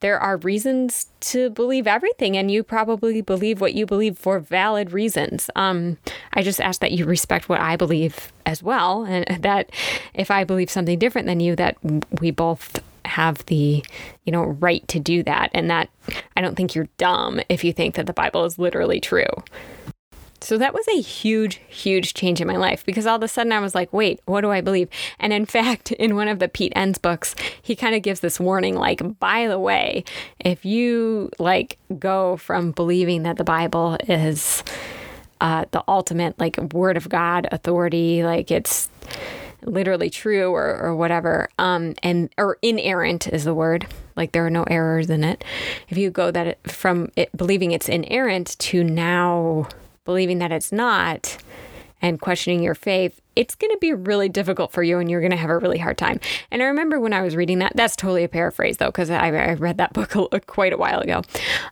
there 0.00 0.18
are 0.18 0.38
reasons 0.38 1.08
to 1.20 1.50
believe 1.50 1.86
everything 1.86 2.36
and 2.36 2.50
you 2.50 2.62
probably 2.62 3.20
believe 3.20 3.60
what 3.60 3.74
you 3.74 3.86
believe 3.86 4.18
for 4.18 4.40
valid 4.40 4.92
reasons. 4.92 5.50
Um, 5.54 5.98
i 6.32 6.42
just 6.42 6.60
ask 6.60 6.80
that 6.80 6.92
you 6.92 7.04
respect 7.04 7.48
what 7.48 7.60
i 7.60 7.76
believe 7.76 8.32
as 8.46 8.62
well 8.62 9.04
and 9.04 9.26
that 9.42 9.70
if 10.14 10.30
i 10.30 10.44
believe 10.44 10.70
something 10.70 10.98
different 10.98 11.26
than 11.26 11.40
you 11.40 11.54
that 11.56 11.76
we 12.20 12.30
both 12.30 12.82
have 13.04 13.44
the 13.46 13.84
you 14.24 14.32
know 14.32 14.44
right 14.44 14.86
to 14.88 15.00
do 15.00 15.22
that 15.22 15.50
and 15.52 15.70
that 15.70 15.90
i 16.36 16.40
don't 16.40 16.54
think 16.54 16.74
you're 16.74 16.88
dumb 16.96 17.40
if 17.48 17.64
you 17.64 17.72
think 17.72 17.94
that 17.94 18.06
the 18.06 18.12
bible 18.12 18.44
is 18.44 18.58
literally 18.58 19.00
true 19.00 19.24
so 20.42 20.56
that 20.58 20.74
was 20.74 20.86
a 20.88 21.00
huge, 21.00 21.60
huge 21.68 22.14
change 22.14 22.40
in 22.40 22.46
my 22.46 22.56
life 22.56 22.84
because 22.84 23.06
all 23.06 23.16
of 23.16 23.22
a 23.22 23.28
sudden 23.28 23.52
I 23.52 23.60
was 23.60 23.74
like, 23.74 23.92
wait, 23.92 24.20
what 24.24 24.40
do 24.40 24.50
I 24.50 24.60
believe? 24.60 24.88
And 25.18 25.32
in 25.32 25.46
fact, 25.46 25.92
in 25.92 26.16
one 26.16 26.28
of 26.28 26.38
the 26.38 26.48
Pete 26.48 26.72
Enns 26.74 26.98
books, 26.98 27.34
he 27.60 27.76
kind 27.76 27.94
of 27.94 28.02
gives 28.02 28.20
this 28.20 28.40
warning 28.40 28.74
like, 28.74 29.18
by 29.18 29.46
the 29.46 29.58
way, 29.58 30.04
if 30.38 30.64
you 30.64 31.30
like 31.38 31.78
go 31.98 32.36
from 32.36 32.72
believing 32.72 33.22
that 33.24 33.36
the 33.36 33.44
Bible 33.44 33.96
is 34.08 34.62
uh, 35.40 35.64
the 35.70 35.82
ultimate 35.88 36.38
like 36.38 36.56
word 36.72 36.96
of 36.96 37.08
God 37.08 37.48
authority, 37.50 38.22
like 38.22 38.50
it's 38.50 38.88
literally 39.62 40.10
true 40.10 40.52
or, 40.52 40.76
or 40.78 40.94
whatever, 40.94 41.48
um, 41.58 41.94
and 42.02 42.30
or 42.38 42.58
inerrant 42.62 43.26
is 43.28 43.44
the 43.44 43.54
word, 43.54 43.86
like 44.16 44.32
there 44.32 44.44
are 44.46 44.50
no 44.50 44.64
errors 44.64 45.10
in 45.10 45.24
it. 45.24 45.44
If 45.88 45.98
you 45.98 46.10
go 46.10 46.30
that 46.30 46.46
it, 46.46 46.70
from 46.70 47.10
it 47.16 47.34
believing 47.36 47.72
it's 47.72 47.88
inerrant 47.88 48.58
to 48.60 48.82
now 48.84 49.68
believing 50.04 50.38
that 50.38 50.52
it's 50.52 50.72
not 50.72 51.38
and 52.02 52.20
questioning 52.20 52.62
your 52.62 52.74
faith, 52.74 53.20
it's 53.36 53.54
going 53.54 53.70
to 53.70 53.78
be 53.78 53.92
really 53.92 54.28
difficult 54.28 54.72
for 54.72 54.82
you 54.82 54.98
and 54.98 55.10
you're 55.10 55.20
going 55.20 55.30
to 55.30 55.36
have 55.36 55.50
a 55.50 55.58
really 55.58 55.78
hard 55.78 55.98
time. 55.98 56.18
And 56.50 56.62
I 56.62 56.66
remember 56.66 56.98
when 56.98 57.12
I 57.12 57.22
was 57.22 57.36
reading 57.36 57.58
that, 57.58 57.72
that's 57.74 57.96
totally 57.96 58.24
a 58.24 58.28
paraphrase 58.28 58.78
though, 58.78 58.86
because 58.86 59.10
I, 59.10 59.28
I, 59.28 59.54
read 59.54 59.78
that 59.78 59.92
book 59.94 60.14
a, 60.14 60.40
quite 60.40 60.72
a 60.72 60.76
while 60.76 61.00
ago. 61.00 61.22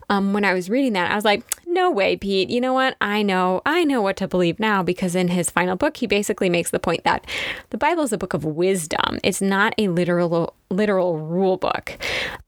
Um, 0.09 0.33
when 0.33 0.45
I 0.45 0.53
was 0.53 0.69
reading 0.69 0.93
that, 0.93 1.11
I 1.11 1.15
was 1.15 1.25
like, 1.25 1.43
no, 1.69 1.91
way, 1.91 2.17
Pete. 2.17 2.49
You 2.49 2.59
know 2.59 2.73
what? 2.73 2.97
I 2.99 3.21
know, 3.21 3.61
I 3.63 3.83
know 3.83 4.01
what 4.01 4.17
to 4.17 4.27
believe 4.27 4.59
now 4.59 4.81
because 4.81 5.15
in 5.15 5.27
his 5.27 5.51
final 5.51 5.75
book, 5.75 5.97
he 5.97 6.07
basically 6.07 6.49
makes 6.49 6.71
the 6.71 6.79
point 6.79 7.03
that 7.03 7.25
the 7.69 7.77
Bible 7.77 8.03
is 8.03 8.11
a 8.11 8.17
book 8.17 8.33
of 8.33 8.43
wisdom. 8.43 9.19
It's 9.23 9.41
not 9.41 9.73
a 9.77 9.87
literal 9.87 10.55
literal 10.71 11.19
rule 11.19 11.57
book 11.57 11.97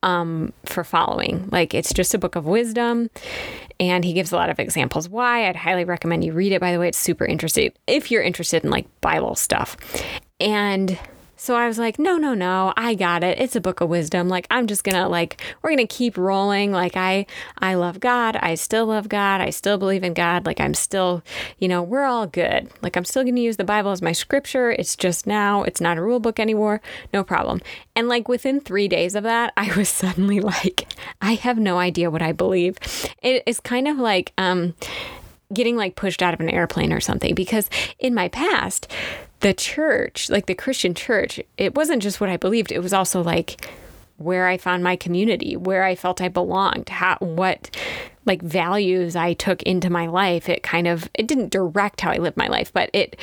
um, 0.03 0.53
for 0.65 0.83
following. 0.83 1.47
Like 1.51 1.73
it's 1.73 1.93
just 1.93 2.15
a 2.15 2.17
book 2.17 2.35
of 2.35 2.45
wisdom, 2.45 3.11
and 3.79 4.03
he 4.03 4.13
gives 4.13 4.31
a 4.31 4.35
lot 4.35 4.49
of 4.49 4.59
examples 4.59 5.07
why. 5.07 5.47
I'd 5.47 5.55
highly 5.55 5.85
recommend 5.85 6.23
you 6.23 6.33
read 6.33 6.51
it. 6.51 6.59
By 6.59 6.71
the 6.71 6.79
way, 6.79 6.87
it's 6.87 6.97
super 6.97 7.25
interesting 7.25 7.71
if 7.85 8.09
you're 8.09 8.23
interested 8.23 8.63
in 8.63 8.71
like 8.71 8.87
Bible 9.01 9.35
stuff, 9.35 9.77
and 10.39 10.97
so 11.41 11.55
I 11.55 11.65
was 11.65 11.79
like, 11.79 11.97
no, 11.97 12.17
no, 12.17 12.35
no, 12.35 12.71
I 12.77 12.93
got 12.93 13.23
it. 13.23 13.39
It's 13.39 13.55
a 13.55 13.61
book 13.61 13.81
of 13.81 13.89
wisdom. 13.89 14.29
Like 14.29 14.45
I'm 14.51 14.67
just 14.67 14.83
gonna 14.83 15.09
like 15.09 15.41
we're 15.63 15.71
gonna 15.71 15.87
keep 15.87 16.15
rolling. 16.15 16.71
Like 16.71 16.95
I 16.95 17.25
I 17.57 17.73
love 17.73 17.99
God. 17.99 18.35
I 18.35 18.53
still 18.53 18.85
love 18.85 19.09
God. 19.09 19.41
I 19.41 19.49
still 19.49 19.79
believe 19.79 20.03
in 20.03 20.13
God. 20.13 20.45
Like 20.45 20.59
I'm 20.59 20.75
still, 20.75 21.23
you 21.57 21.67
know, 21.67 21.81
we're 21.81 22.03
all 22.03 22.27
good. 22.27 22.69
Like 22.83 22.95
I'm 22.95 23.05
still 23.05 23.23
gonna 23.23 23.39
use 23.39 23.57
the 23.57 23.63
Bible 23.63 23.89
as 23.89 24.03
my 24.03 24.11
scripture. 24.11 24.69
It's 24.69 24.95
just 24.95 25.25
now, 25.25 25.63
it's 25.63 25.81
not 25.81 25.97
a 25.97 26.03
rule 26.03 26.19
book 26.19 26.39
anymore. 26.39 26.79
No 27.11 27.23
problem. 27.23 27.59
And 27.95 28.07
like 28.07 28.27
within 28.27 28.59
three 28.59 28.87
days 28.87 29.15
of 29.15 29.23
that, 29.23 29.51
I 29.57 29.75
was 29.75 29.89
suddenly 29.89 30.41
like, 30.41 30.93
I 31.23 31.33
have 31.33 31.57
no 31.57 31.79
idea 31.79 32.11
what 32.11 32.21
I 32.21 32.33
believe. 32.33 32.77
It 33.23 33.41
is 33.47 33.59
kind 33.59 33.87
of 33.87 33.97
like 33.97 34.31
um 34.37 34.75
getting 35.51 35.75
like 35.75 35.95
pushed 35.95 36.21
out 36.21 36.35
of 36.35 36.39
an 36.39 36.51
airplane 36.51 36.93
or 36.93 36.99
something 36.99 37.33
because 37.33 37.67
in 37.97 38.13
my 38.13 38.27
past 38.27 38.87
the 39.41 39.53
church, 39.53 40.29
like 40.29 40.45
the 40.45 40.55
Christian 40.55 40.93
church, 40.93 41.39
it 41.57 41.75
wasn't 41.75 42.01
just 42.01 42.21
what 42.21 42.29
I 42.29 42.37
believed, 42.37 42.71
it 42.71 42.79
was 42.79 42.93
also 42.93 43.21
like 43.21 43.69
where 44.17 44.47
I 44.47 44.57
found 44.57 44.83
my 44.83 44.95
community, 44.95 45.55
where 45.57 45.83
I 45.83 45.95
felt 45.95 46.21
I 46.21 46.29
belonged, 46.29 46.89
how 46.89 47.17
what 47.19 47.75
like 48.25 48.41
values 48.41 49.15
I 49.15 49.33
took 49.33 49.63
into 49.63 49.89
my 49.89 50.07
life. 50.07 50.47
It 50.47 50.63
kind 50.63 50.87
of 50.87 51.09
it 51.15 51.27
didn't 51.27 51.51
direct 51.51 52.01
how 52.01 52.11
I 52.11 52.17
lived 52.17 52.37
my 52.37 52.47
life, 52.47 52.71
but 52.71 52.89
it 52.93 53.19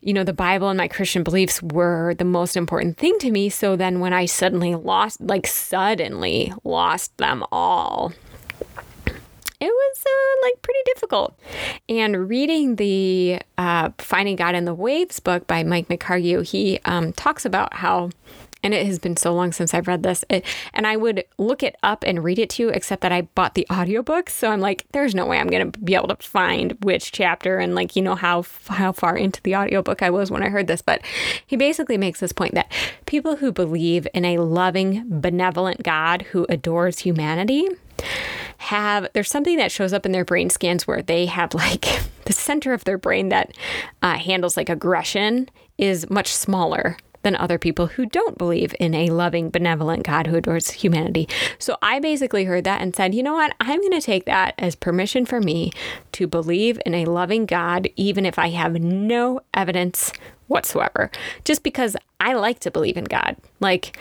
you 0.00 0.12
know, 0.12 0.24
the 0.24 0.32
Bible 0.32 0.68
and 0.68 0.76
my 0.76 0.88
Christian 0.88 1.22
beliefs 1.22 1.62
were 1.62 2.14
the 2.14 2.24
most 2.24 2.56
important 2.56 2.96
thing 2.96 3.16
to 3.20 3.30
me. 3.30 3.48
So 3.48 3.76
then 3.76 4.00
when 4.00 4.12
I 4.12 4.26
suddenly 4.26 4.74
lost 4.74 5.20
like 5.20 5.46
suddenly 5.46 6.52
lost 6.64 7.16
them 7.18 7.44
all, 7.52 8.12
it 9.62 9.72
was 9.72 10.04
uh, 10.04 10.46
like 10.46 10.60
pretty 10.60 10.80
difficult. 10.86 11.38
And 11.88 12.28
reading 12.28 12.76
the 12.76 13.40
uh, 13.56 13.90
Finding 13.98 14.34
God 14.34 14.56
in 14.56 14.64
the 14.64 14.74
Waves 14.74 15.20
book 15.20 15.46
by 15.46 15.62
Mike 15.62 15.86
McHargue, 15.86 16.44
he 16.44 16.80
um, 16.84 17.12
talks 17.12 17.44
about 17.44 17.74
how 17.74 18.10
and 18.64 18.74
it 18.74 18.86
has 18.86 19.00
been 19.00 19.16
so 19.16 19.34
long 19.34 19.52
since 19.52 19.74
I've 19.74 19.88
read 19.88 20.04
this. 20.04 20.24
It, 20.28 20.44
and 20.72 20.86
I 20.86 20.96
would 20.96 21.24
look 21.36 21.64
it 21.64 21.76
up 21.82 22.04
and 22.06 22.22
read 22.22 22.38
it 22.38 22.50
to 22.50 22.62
you, 22.62 22.68
except 22.68 23.02
that 23.02 23.10
I 23.10 23.22
bought 23.22 23.54
the 23.54 23.66
audiobook. 23.72 24.30
So 24.30 24.52
I'm 24.52 24.60
like, 24.60 24.84
there's 24.92 25.16
no 25.16 25.26
way 25.26 25.38
I'm 25.38 25.48
going 25.48 25.72
to 25.72 25.80
be 25.80 25.96
able 25.96 26.06
to 26.08 26.16
find 26.16 26.76
which 26.84 27.10
chapter 27.10 27.58
and 27.58 27.74
like, 27.74 27.96
you 27.96 28.02
know, 28.02 28.14
how, 28.14 28.44
how 28.68 28.92
far 28.92 29.16
into 29.16 29.42
the 29.42 29.56
audiobook 29.56 30.00
I 30.00 30.10
was 30.10 30.30
when 30.30 30.44
I 30.44 30.48
heard 30.48 30.68
this. 30.68 30.80
But 30.80 31.02
he 31.44 31.56
basically 31.56 31.98
makes 31.98 32.20
this 32.20 32.32
point 32.32 32.54
that 32.54 32.70
people 33.06 33.36
who 33.36 33.50
believe 33.50 34.06
in 34.14 34.24
a 34.24 34.38
loving, 34.38 35.06
benevolent 35.08 35.82
God 35.82 36.22
who 36.30 36.46
adores 36.48 37.00
humanity 37.00 37.68
have 38.62 39.08
there's 39.12 39.30
something 39.30 39.56
that 39.56 39.72
shows 39.72 39.92
up 39.92 40.06
in 40.06 40.12
their 40.12 40.24
brain 40.24 40.48
scans 40.48 40.86
where 40.86 41.02
they 41.02 41.26
have 41.26 41.52
like 41.54 41.86
the 42.24 42.32
center 42.32 42.72
of 42.72 42.84
their 42.84 42.98
brain 42.98 43.28
that 43.28 43.52
uh, 44.02 44.16
handles 44.16 44.56
like 44.56 44.68
aggression 44.68 45.48
is 45.78 46.08
much 46.08 46.32
smaller 46.32 46.96
than 47.22 47.36
other 47.36 47.58
people 47.58 47.86
who 47.86 48.06
don't 48.06 48.36
believe 48.36 48.74
in 48.80 48.94
a 48.94 49.10
loving, 49.10 49.48
benevolent 49.50 50.04
God 50.04 50.26
who 50.26 50.36
adores 50.36 50.70
humanity. 50.70 51.28
So 51.58 51.76
I 51.80 52.00
basically 52.00 52.44
heard 52.44 52.64
that 52.64 52.82
and 52.82 52.94
said, 52.94 53.14
you 53.14 53.22
know 53.22 53.34
what? 53.34 53.54
I'm 53.60 53.80
going 53.80 53.92
to 53.92 54.00
take 54.00 54.24
that 54.24 54.54
as 54.58 54.74
permission 54.74 55.24
for 55.24 55.40
me 55.40 55.70
to 56.12 56.26
believe 56.26 56.80
in 56.84 56.94
a 56.94 57.04
loving 57.04 57.46
God, 57.46 57.88
even 57.96 58.26
if 58.26 58.38
I 58.38 58.50
have 58.50 58.74
no 58.74 59.40
evidence 59.54 60.12
whatsoever, 60.48 61.10
just 61.44 61.62
because 61.62 61.96
I 62.20 62.34
like 62.34 62.58
to 62.60 62.70
believe 62.70 62.96
in 62.96 63.04
God. 63.04 63.36
Like, 63.60 63.96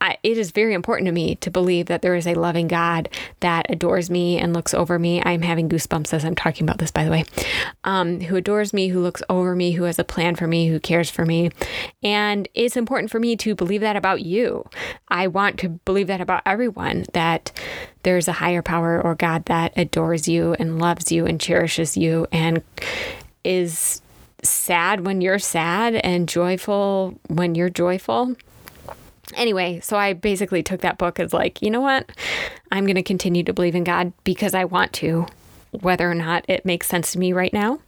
I, 0.00 0.18
it 0.22 0.36
is 0.36 0.50
very 0.50 0.74
important 0.74 1.06
to 1.06 1.12
me 1.12 1.36
to 1.36 1.50
believe 1.50 1.86
that 1.86 2.02
there 2.02 2.14
is 2.14 2.26
a 2.26 2.34
loving 2.34 2.68
God 2.68 3.08
that 3.40 3.66
adores 3.70 4.10
me 4.10 4.38
and 4.38 4.52
looks 4.52 4.74
over 4.74 4.98
me. 4.98 5.22
I'm 5.24 5.40
having 5.40 5.70
goosebumps 5.70 6.12
as 6.12 6.24
I'm 6.24 6.34
talking 6.34 6.66
about 6.66 6.78
this, 6.78 6.90
by 6.90 7.04
the 7.04 7.10
way, 7.10 7.24
um, 7.84 8.20
who 8.20 8.36
adores 8.36 8.74
me, 8.74 8.88
who 8.88 9.00
looks 9.00 9.22
over 9.30 9.56
me, 9.56 9.72
who 9.72 9.84
has 9.84 9.98
a 9.98 10.04
plan 10.04 10.36
for 10.36 10.46
me, 10.46 10.68
who 10.68 10.78
cares 10.78 11.08
for 11.08 11.24
me. 11.24 11.50
And 12.02 12.46
it's 12.54 12.76
important 12.76 13.10
for 13.10 13.18
me 13.18 13.36
to 13.36 13.54
believe 13.54 13.80
that 13.80 13.96
about 13.96 14.20
you. 14.20 14.68
I 15.08 15.28
want 15.28 15.58
to 15.60 15.70
believe 15.70 16.08
that 16.08 16.20
about 16.20 16.42
everyone 16.44 17.06
that 17.14 17.50
there's 18.02 18.28
a 18.28 18.32
higher 18.32 18.62
power 18.62 19.00
or 19.00 19.14
God 19.14 19.46
that 19.46 19.72
adores 19.76 20.28
you 20.28 20.54
and 20.58 20.78
loves 20.78 21.10
you 21.10 21.24
and 21.24 21.40
cherishes 21.40 21.96
you 21.96 22.26
and 22.30 22.62
is 23.44 24.02
sad 24.42 25.06
when 25.06 25.20
you're 25.20 25.38
sad 25.38 25.94
and 25.94 26.28
joyful 26.28 27.18
when 27.28 27.54
you're 27.54 27.70
joyful 27.70 28.36
Anyway, 29.34 29.80
so 29.80 29.96
I 29.96 30.12
basically 30.12 30.62
took 30.62 30.80
that 30.82 30.98
book 30.98 31.18
as 31.18 31.32
like, 31.32 31.60
you 31.60 31.70
know 31.70 31.80
what? 31.80 32.10
I'm 32.70 32.84
going 32.84 32.96
to 32.96 33.02
continue 33.02 33.42
to 33.44 33.52
believe 33.52 33.74
in 33.74 33.84
God 33.84 34.12
because 34.24 34.54
I 34.54 34.64
want 34.64 34.92
to, 34.94 35.26
whether 35.72 36.10
or 36.10 36.14
not 36.14 36.44
it 36.48 36.64
makes 36.64 36.86
sense 36.86 37.12
to 37.12 37.18
me 37.18 37.32
right 37.32 37.52
now. 37.52 37.80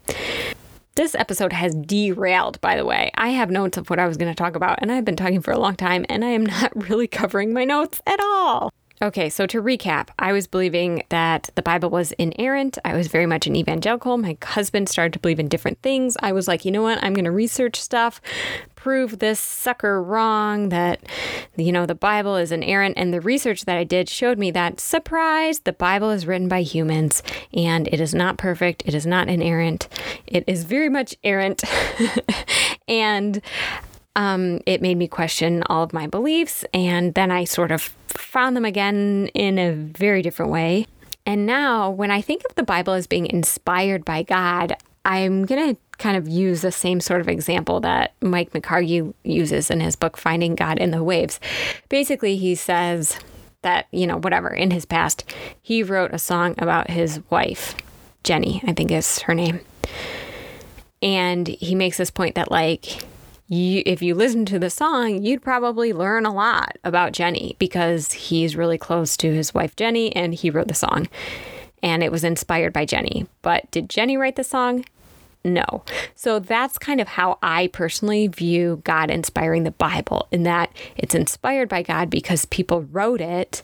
This 0.96 1.14
episode 1.14 1.52
has 1.52 1.76
derailed, 1.76 2.60
by 2.60 2.76
the 2.76 2.84
way. 2.84 3.12
I 3.14 3.28
have 3.28 3.52
notes 3.52 3.78
of 3.78 3.88
what 3.88 4.00
I 4.00 4.08
was 4.08 4.16
going 4.16 4.32
to 4.32 4.36
talk 4.36 4.56
about, 4.56 4.80
and 4.82 4.90
I've 4.90 5.04
been 5.04 5.14
talking 5.14 5.40
for 5.40 5.52
a 5.52 5.58
long 5.58 5.76
time, 5.76 6.04
and 6.08 6.24
I 6.24 6.30
am 6.30 6.44
not 6.44 6.72
really 6.88 7.06
covering 7.06 7.52
my 7.52 7.64
notes 7.64 8.02
at 8.04 8.18
all. 8.18 8.72
Okay, 9.00 9.28
so 9.30 9.46
to 9.46 9.62
recap, 9.62 10.08
I 10.18 10.32
was 10.32 10.48
believing 10.48 11.04
that 11.10 11.50
the 11.54 11.62
Bible 11.62 11.88
was 11.88 12.10
inerrant. 12.12 12.78
I 12.84 12.96
was 12.96 13.06
very 13.06 13.26
much 13.26 13.46
an 13.46 13.54
evangelical. 13.54 14.18
My 14.18 14.36
husband 14.42 14.88
started 14.88 15.12
to 15.12 15.20
believe 15.20 15.38
in 15.38 15.46
different 15.46 15.80
things. 15.82 16.16
I 16.20 16.32
was 16.32 16.48
like, 16.48 16.64
you 16.64 16.72
know 16.72 16.82
what? 16.82 17.02
I'm 17.02 17.14
going 17.14 17.24
to 17.24 17.30
research 17.30 17.80
stuff, 17.80 18.20
prove 18.74 19.20
this 19.20 19.38
sucker 19.38 20.02
wrong, 20.02 20.70
that, 20.70 21.00
you 21.56 21.70
know, 21.70 21.86
the 21.86 21.94
Bible 21.94 22.34
is 22.34 22.50
inerrant. 22.50 22.98
And 22.98 23.14
the 23.14 23.20
research 23.20 23.66
that 23.66 23.76
I 23.76 23.84
did 23.84 24.08
showed 24.08 24.36
me 24.36 24.50
that, 24.50 24.80
surprise, 24.80 25.60
the 25.60 25.72
Bible 25.72 26.10
is 26.10 26.26
written 26.26 26.48
by 26.48 26.62
humans 26.62 27.22
and 27.52 27.86
it 27.88 28.00
is 28.00 28.12
not 28.12 28.36
perfect. 28.36 28.82
It 28.84 28.94
is 28.94 29.06
not 29.06 29.28
inerrant. 29.28 29.86
It 30.26 30.42
is 30.48 30.64
very 30.64 30.88
much 30.88 31.14
errant. 31.22 31.62
and 32.88 33.40
um, 34.18 34.60
it 34.66 34.82
made 34.82 34.98
me 34.98 35.06
question 35.06 35.62
all 35.66 35.84
of 35.84 35.92
my 35.92 36.08
beliefs. 36.08 36.64
And 36.74 37.14
then 37.14 37.30
I 37.30 37.44
sort 37.44 37.70
of 37.70 37.82
found 38.08 38.56
them 38.56 38.64
again 38.64 39.30
in 39.32 39.58
a 39.58 39.72
very 39.72 40.22
different 40.22 40.50
way. 40.50 40.86
And 41.24 41.46
now, 41.46 41.88
when 41.88 42.10
I 42.10 42.20
think 42.20 42.42
of 42.48 42.56
the 42.56 42.64
Bible 42.64 42.94
as 42.94 43.06
being 43.06 43.26
inspired 43.26 44.04
by 44.04 44.24
God, 44.24 44.76
I'm 45.04 45.46
going 45.46 45.74
to 45.74 45.80
kind 45.98 46.16
of 46.16 46.26
use 46.26 46.62
the 46.62 46.72
same 46.72 47.00
sort 47.00 47.20
of 47.20 47.28
example 47.28 47.80
that 47.80 48.14
Mike 48.20 48.52
McHargue 48.52 49.14
uses 49.22 49.70
in 49.70 49.80
his 49.80 49.94
book, 49.94 50.16
Finding 50.16 50.56
God 50.56 50.78
in 50.78 50.90
the 50.90 51.04
Waves. 51.04 51.38
Basically, 51.88 52.36
he 52.36 52.56
says 52.56 53.18
that, 53.62 53.86
you 53.92 54.06
know, 54.06 54.18
whatever, 54.18 54.48
in 54.48 54.72
his 54.72 54.84
past, 54.84 55.32
he 55.62 55.84
wrote 55.84 56.12
a 56.12 56.18
song 56.18 56.56
about 56.58 56.90
his 56.90 57.20
wife, 57.30 57.76
Jenny, 58.24 58.62
I 58.66 58.72
think 58.72 58.90
is 58.90 59.20
her 59.20 59.34
name. 59.34 59.60
And 61.02 61.46
he 61.46 61.76
makes 61.76 61.98
this 61.98 62.10
point 62.10 62.34
that, 62.34 62.50
like, 62.50 63.04
you, 63.48 63.82
if 63.86 64.02
you 64.02 64.14
listen 64.14 64.44
to 64.46 64.58
the 64.58 64.70
song, 64.70 65.22
you'd 65.22 65.42
probably 65.42 65.92
learn 65.92 66.26
a 66.26 66.32
lot 66.32 66.76
about 66.84 67.12
Jenny 67.12 67.56
because 67.58 68.12
he's 68.12 68.56
really 68.56 68.78
close 68.78 69.16
to 69.18 69.32
his 69.32 69.54
wife 69.54 69.74
Jenny 69.74 70.14
and 70.14 70.34
he 70.34 70.50
wrote 70.50 70.68
the 70.68 70.74
song. 70.74 71.08
And 71.82 72.02
it 72.02 72.12
was 72.12 72.24
inspired 72.24 72.72
by 72.72 72.84
Jenny. 72.84 73.26
But 73.40 73.70
did 73.70 73.88
Jenny 73.88 74.16
write 74.16 74.36
the 74.36 74.44
song? 74.44 74.84
No. 75.44 75.84
So 76.14 76.40
that's 76.40 76.78
kind 76.78 77.00
of 77.00 77.08
how 77.08 77.38
I 77.42 77.68
personally 77.68 78.26
view 78.26 78.82
God 78.84 79.10
inspiring 79.10 79.64
the 79.64 79.70
Bible, 79.70 80.26
in 80.30 80.42
that 80.42 80.70
it's 80.96 81.14
inspired 81.14 81.68
by 81.68 81.82
God 81.82 82.10
because 82.10 82.44
people 82.46 82.82
wrote 82.82 83.20
it 83.20 83.62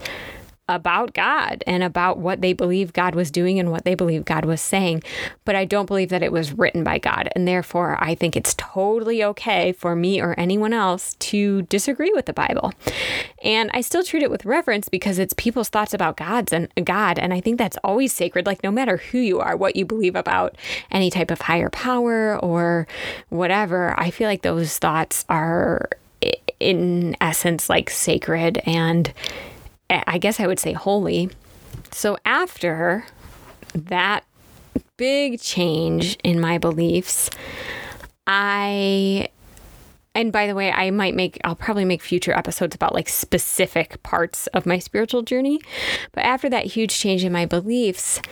about 0.68 1.12
God 1.12 1.62
and 1.66 1.82
about 1.82 2.18
what 2.18 2.40
they 2.40 2.54
believe 2.54 2.94
God 2.94 3.14
was 3.14 3.30
doing 3.30 3.58
and 3.58 3.70
what 3.70 3.84
they 3.84 3.94
believe 3.94 4.24
God 4.24 4.46
was 4.46 4.62
saying. 4.62 5.02
But 5.44 5.54
I 5.54 5.66
don't 5.66 5.84
believe 5.86 6.08
that 6.08 6.22
it 6.22 6.32
was 6.32 6.52
written 6.52 6.82
by 6.82 6.98
God. 6.98 7.28
And 7.36 7.46
therefore, 7.46 7.98
I 8.02 8.14
think 8.14 8.34
it's 8.34 8.54
totally 8.54 9.22
okay 9.22 9.72
for 9.72 9.94
me 9.94 10.22
or 10.22 10.34
anyone 10.38 10.72
else 10.72 11.16
to 11.20 11.62
disagree 11.62 12.12
with 12.14 12.24
the 12.24 12.32
Bible. 12.32 12.72
And 13.42 13.70
I 13.74 13.82
still 13.82 14.02
treat 14.02 14.22
it 14.22 14.30
with 14.30 14.46
reverence 14.46 14.88
because 14.88 15.18
it's 15.18 15.34
people's 15.34 15.68
thoughts 15.68 15.92
about 15.92 16.16
God's 16.16 16.52
and 16.52 16.68
God. 16.82 17.18
And 17.18 17.34
I 17.34 17.40
think 17.40 17.58
that's 17.58 17.76
always 17.84 18.14
sacred. 18.14 18.46
Like, 18.46 18.62
no 18.62 18.70
matter 18.70 18.96
who 18.96 19.18
you 19.18 19.40
are, 19.40 19.56
what 19.56 19.76
you 19.76 19.84
believe 19.84 20.16
about 20.16 20.56
any 20.90 21.10
type 21.10 21.30
of 21.30 21.42
higher 21.42 21.68
power 21.68 22.38
or 22.38 22.86
whatever, 23.28 23.98
I 24.00 24.10
feel 24.10 24.28
like 24.28 24.42
those 24.42 24.78
thoughts 24.78 25.26
are, 25.28 25.90
in 26.58 27.16
essence, 27.20 27.68
like 27.68 27.90
sacred 27.90 28.62
and 28.64 29.12
I 29.90 30.18
guess 30.18 30.40
I 30.40 30.46
would 30.46 30.58
say 30.58 30.72
holy. 30.72 31.30
So 31.92 32.16
after 32.24 33.04
that 33.74 34.24
big 34.96 35.40
change 35.40 36.16
in 36.24 36.40
my 36.40 36.58
beliefs, 36.58 37.30
I 38.26 39.28
and 40.14 40.32
by 40.32 40.46
the 40.46 40.54
way, 40.54 40.70
I 40.70 40.90
might 40.92 41.14
make, 41.14 41.40
I'll 41.42 41.56
probably 41.56 41.84
make 41.84 42.00
future 42.00 42.32
episodes 42.32 42.74
about 42.74 42.94
like 42.94 43.08
specific 43.08 44.00
parts 44.04 44.46
of 44.48 44.64
my 44.64 44.78
spiritual 44.78 45.22
journey. 45.22 45.58
But 46.12 46.24
after 46.24 46.48
that 46.50 46.66
huge 46.66 46.96
change 46.96 47.24
in 47.24 47.32
my 47.32 47.46
beliefs, 47.46 48.22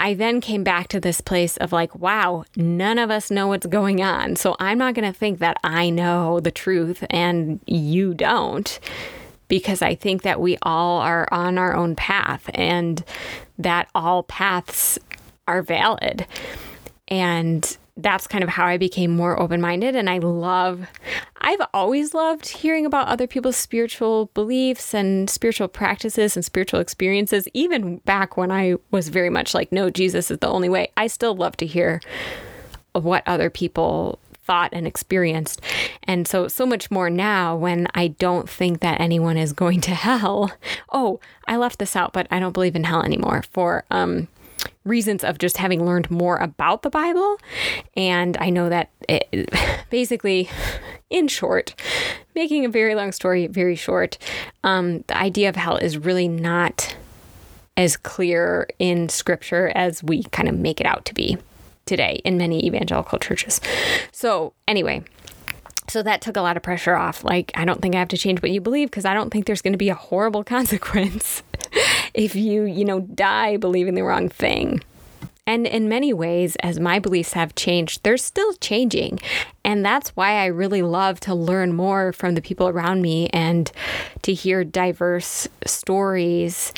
I 0.00 0.14
then 0.14 0.40
came 0.40 0.64
back 0.64 0.88
to 0.88 0.98
this 0.98 1.20
place 1.20 1.56
of 1.58 1.72
like, 1.72 1.94
wow, 1.94 2.44
none 2.56 2.98
of 2.98 3.10
us 3.10 3.30
know 3.30 3.46
what's 3.46 3.66
going 3.66 4.02
on. 4.02 4.34
So 4.34 4.56
I'm 4.58 4.78
not 4.78 4.94
going 4.94 5.10
to 5.10 5.16
think 5.16 5.38
that 5.38 5.58
I 5.62 5.90
know 5.90 6.40
the 6.40 6.50
truth 6.50 7.04
and 7.08 7.60
you 7.66 8.14
don't, 8.14 8.80
because 9.50 9.82
I 9.82 9.94
think 9.96 10.22
that 10.22 10.40
we 10.40 10.56
all 10.62 11.00
are 11.00 11.28
on 11.30 11.58
our 11.58 11.74
own 11.74 11.96
path 11.96 12.48
and 12.54 13.04
that 13.58 13.88
all 13.94 14.22
paths 14.22 14.98
are 15.46 15.60
valid. 15.60 16.24
And 17.08 17.76
that's 17.96 18.28
kind 18.28 18.44
of 18.44 18.48
how 18.48 18.64
I 18.64 18.78
became 18.78 19.10
more 19.10 19.38
open 19.38 19.60
minded. 19.60 19.96
And 19.96 20.08
I 20.08 20.18
love, 20.18 20.86
I've 21.40 21.60
always 21.74 22.14
loved 22.14 22.48
hearing 22.48 22.86
about 22.86 23.08
other 23.08 23.26
people's 23.26 23.56
spiritual 23.56 24.30
beliefs 24.34 24.94
and 24.94 25.28
spiritual 25.28 25.66
practices 25.66 26.36
and 26.36 26.44
spiritual 26.44 26.78
experiences, 26.78 27.48
even 27.52 27.98
back 27.98 28.36
when 28.36 28.52
I 28.52 28.76
was 28.92 29.08
very 29.08 29.30
much 29.30 29.52
like, 29.52 29.72
no, 29.72 29.90
Jesus 29.90 30.30
is 30.30 30.38
the 30.38 30.48
only 30.48 30.68
way. 30.68 30.92
I 30.96 31.08
still 31.08 31.34
love 31.34 31.56
to 31.56 31.66
hear 31.66 32.00
what 32.92 33.24
other 33.26 33.50
people 33.50 34.19
thought 34.50 34.70
and 34.72 34.84
experienced. 34.84 35.60
And 36.02 36.26
so, 36.26 36.48
so 36.48 36.66
much 36.66 36.90
more 36.90 37.08
now 37.08 37.54
when 37.54 37.86
I 37.94 38.08
don't 38.08 38.50
think 38.50 38.80
that 38.80 39.00
anyone 39.00 39.36
is 39.36 39.52
going 39.52 39.80
to 39.82 39.94
hell. 39.94 40.50
Oh, 40.90 41.20
I 41.46 41.56
left 41.56 41.78
this 41.78 41.94
out, 41.94 42.12
but 42.12 42.26
I 42.32 42.40
don't 42.40 42.50
believe 42.50 42.74
in 42.74 42.82
hell 42.82 43.04
anymore 43.04 43.44
for, 43.52 43.84
um, 43.92 44.26
reasons 44.84 45.22
of 45.22 45.38
just 45.38 45.58
having 45.58 45.86
learned 45.86 46.10
more 46.10 46.36
about 46.38 46.82
the 46.82 46.90
Bible. 46.90 47.38
And 47.96 48.36
I 48.38 48.50
know 48.50 48.68
that 48.68 48.90
it, 49.08 49.54
basically, 49.90 50.50
in 51.10 51.28
short, 51.28 51.76
making 52.34 52.64
a 52.64 52.68
very 52.68 52.96
long 52.96 53.12
story 53.12 53.46
very 53.46 53.76
short, 53.76 54.18
um, 54.64 55.04
the 55.06 55.16
idea 55.16 55.48
of 55.48 55.54
hell 55.54 55.76
is 55.76 55.96
really 55.96 56.26
not 56.26 56.96
as 57.76 57.96
clear 57.96 58.68
in 58.80 59.08
scripture 59.08 59.70
as 59.76 60.02
we 60.02 60.24
kind 60.24 60.48
of 60.48 60.58
make 60.58 60.80
it 60.80 60.86
out 60.88 61.04
to 61.04 61.14
be 61.14 61.38
today 61.90 62.22
in 62.24 62.38
many 62.38 62.64
evangelical 62.64 63.18
churches. 63.18 63.60
So, 64.12 64.54
anyway, 64.68 65.02
so 65.88 66.04
that 66.04 66.22
took 66.22 66.36
a 66.36 66.40
lot 66.40 66.56
of 66.56 66.62
pressure 66.62 66.94
off. 66.94 67.24
Like, 67.24 67.50
I 67.56 67.64
don't 67.64 67.82
think 67.82 67.96
I 67.96 67.98
have 67.98 68.08
to 68.08 68.16
change 68.16 68.40
what 68.40 68.52
you 68.52 68.60
believe 68.60 68.90
because 68.90 69.04
I 69.04 69.12
don't 69.12 69.30
think 69.30 69.46
there's 69.46 69.60
going 69.60 69.72
to 69.72 69.78
be 69.78 69.88
a 69.90 69.94
horrible 69.94 70.44
consequence 70.56 71.42
if 72.14 72.36
you, 72.36 72.62
you 72.62 72.84
know, 72.84 73.00
die 73.00 73.56
believing 73.56 73.94
the 73.94 74.04
wrong 74.04 74.28
thing. 74.28 74.80
And 75.48 75.66
in 75.66 75.88
many 75.88 76.12
ways, 76.12 76.54
as 76.62 76.78
my 76.78 77.00
beliefs 77.00 77.32
have 77.32 77.56
changed, 77.56 78.04
they're 78.04 78.16
still 78.16 78.52
changing. 78.54 79.18
And 79.64 79.84
that's 79.84 80.10
why 80.10 80.34
I 80.34 80.46
really 80.46 80.82
love 80.82 81.18
to 81.20 81.34
learn 81.34 81.74
more 81.74 82.12
from 82.12 82.36
the 82.36 82.42
people 82.42 82.68
around 82.68 83.02
me 83.02 83.28
and 83.30 83.72
to 84.22 84.32
hear 84.32 84.62
diverse 84.62 85.48
stories 85.66 86.72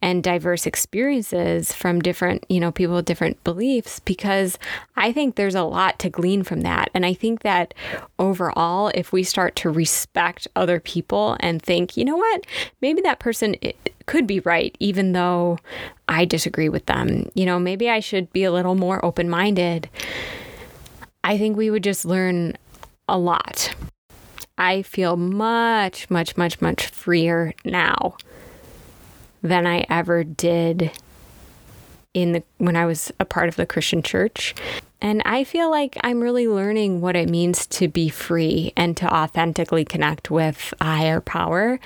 and 0.00 0.22
diverse 0.22 0.66
experiences 0.66 1.72
from 1.72 2.00
different, 2.00 2.44
you 2.48 2.60
know, 2.60 2.70
people 2.70 2.94
with 2.94 3.04
different 3.04 3.42
beliefs 3.42 3.98
because 4.00 4.58
I 4.96 5.12
think 5.12 5.34
there's 5.34 5.56
a 5.56 5.64
lot 5.64 5.98
to 6.00 6.10
glean 6.10 6.44
from 6.44 6.60
that. 6.60 6.90
And 6.94 7.04
I 7.04 7.14
think 7.14 7.40
that 7.42 7.74
overall, 8.18 8.92
if 8.94 9.12
we 9.12 9.24
start 9.24 9.56
to 9.56 9.70
respect 9.70 10.46
other 10.54 10.78
people 10.78 11.36
and 11.40 11.60
think, 11.60 11.96
you 11.96 12.04
know 12.04 12.16
what, 12.16 12.46
maybe 12.80 13.00
that 13.02 13.18
person 13.18 13.56
could 14.06 14.26
be 14.26 14.40
right, 14.40 14.76
even 14.78 15.12
though 15.12 15.58
I 16.06 16.24
disagree 16.24 16.68
with 16.68 16.86
them, 16.86 17.30
you 17.34 17.44
know, 17.44 17.58
maybe 17.58 17.90
I 17.90 18.00
should 18.00 18.32
be 18.32 18.44
a 18.44 18.52
little 18.52 18.76
more 18.76 19.04
open 19.04 19.28
minded. 19.28 19.88
I 21.24 21.36
think 21.38 21.56
we 21.56 21.70
would 21.70 21.82
just 21.82 22.04
learn 22.04 22.56
a 23.08 23.18
lot. 23.18 23.74
I 24.56 24.82
feel 24.82 25.16
much, 25.16 26.08
much, 26.08 26.36
much, 26.36 26.60
much 26.60 26.86
freer 26.86 27.52
now 27.64 28.16
than 29.42 29.66
I 29.66 29.86
ever 29.88 30.24
did 30.24 30.90
in 32.14 32.32
the 32.32 32.42
when 32.58 32.76
I 32.76 32.86
was 32.86 33.12
a 33.20 33.24
part 33.24 33.48
of 33.48 33.56
the 33.56 33.66
Christian 33.66 34.02
church. 34.02 34.54
And 35.00 35.22
I 35.24 35.44
feel 35.44 35.70
like 35.70 35.96
I'm 36.02 36.20
really 36.20 36.48
learning 36.48 37.00
what 37.00 37.14
it 37.14 37.28
means 37.28 37.66
to 37.68 37.86
be 37.86 38.08
free 38.08 38.72
and 38.76 38.96
to 38.96 39.06
authentically 39.14 39.84
connect 39.84 40.30
with 40.30 40.74
higher 40.80 41.20
power, 41.20 41.78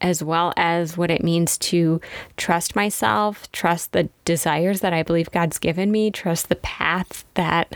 as 0.00 0.22
well 0.22 0.52
as 0.56 0.96
what 0.96 1.12
it 1.12 1.22
means 1.22 1.56
to 1.58 2.00
trust 2.36 2.74
myself, 2.74 3.50
trust 3.52 3.92
the 3.92 4.08
desires 4.24 4.80
that 4.80 4.92
I 4.92 5.04
believe 5.04 5.30
God's 5.30 5.60
given 5.60 5.92
me, 5.92 6.10
trust 6.10 6.48
the 6.48 6.56
path 6.56 7.24
that 7.34 7.72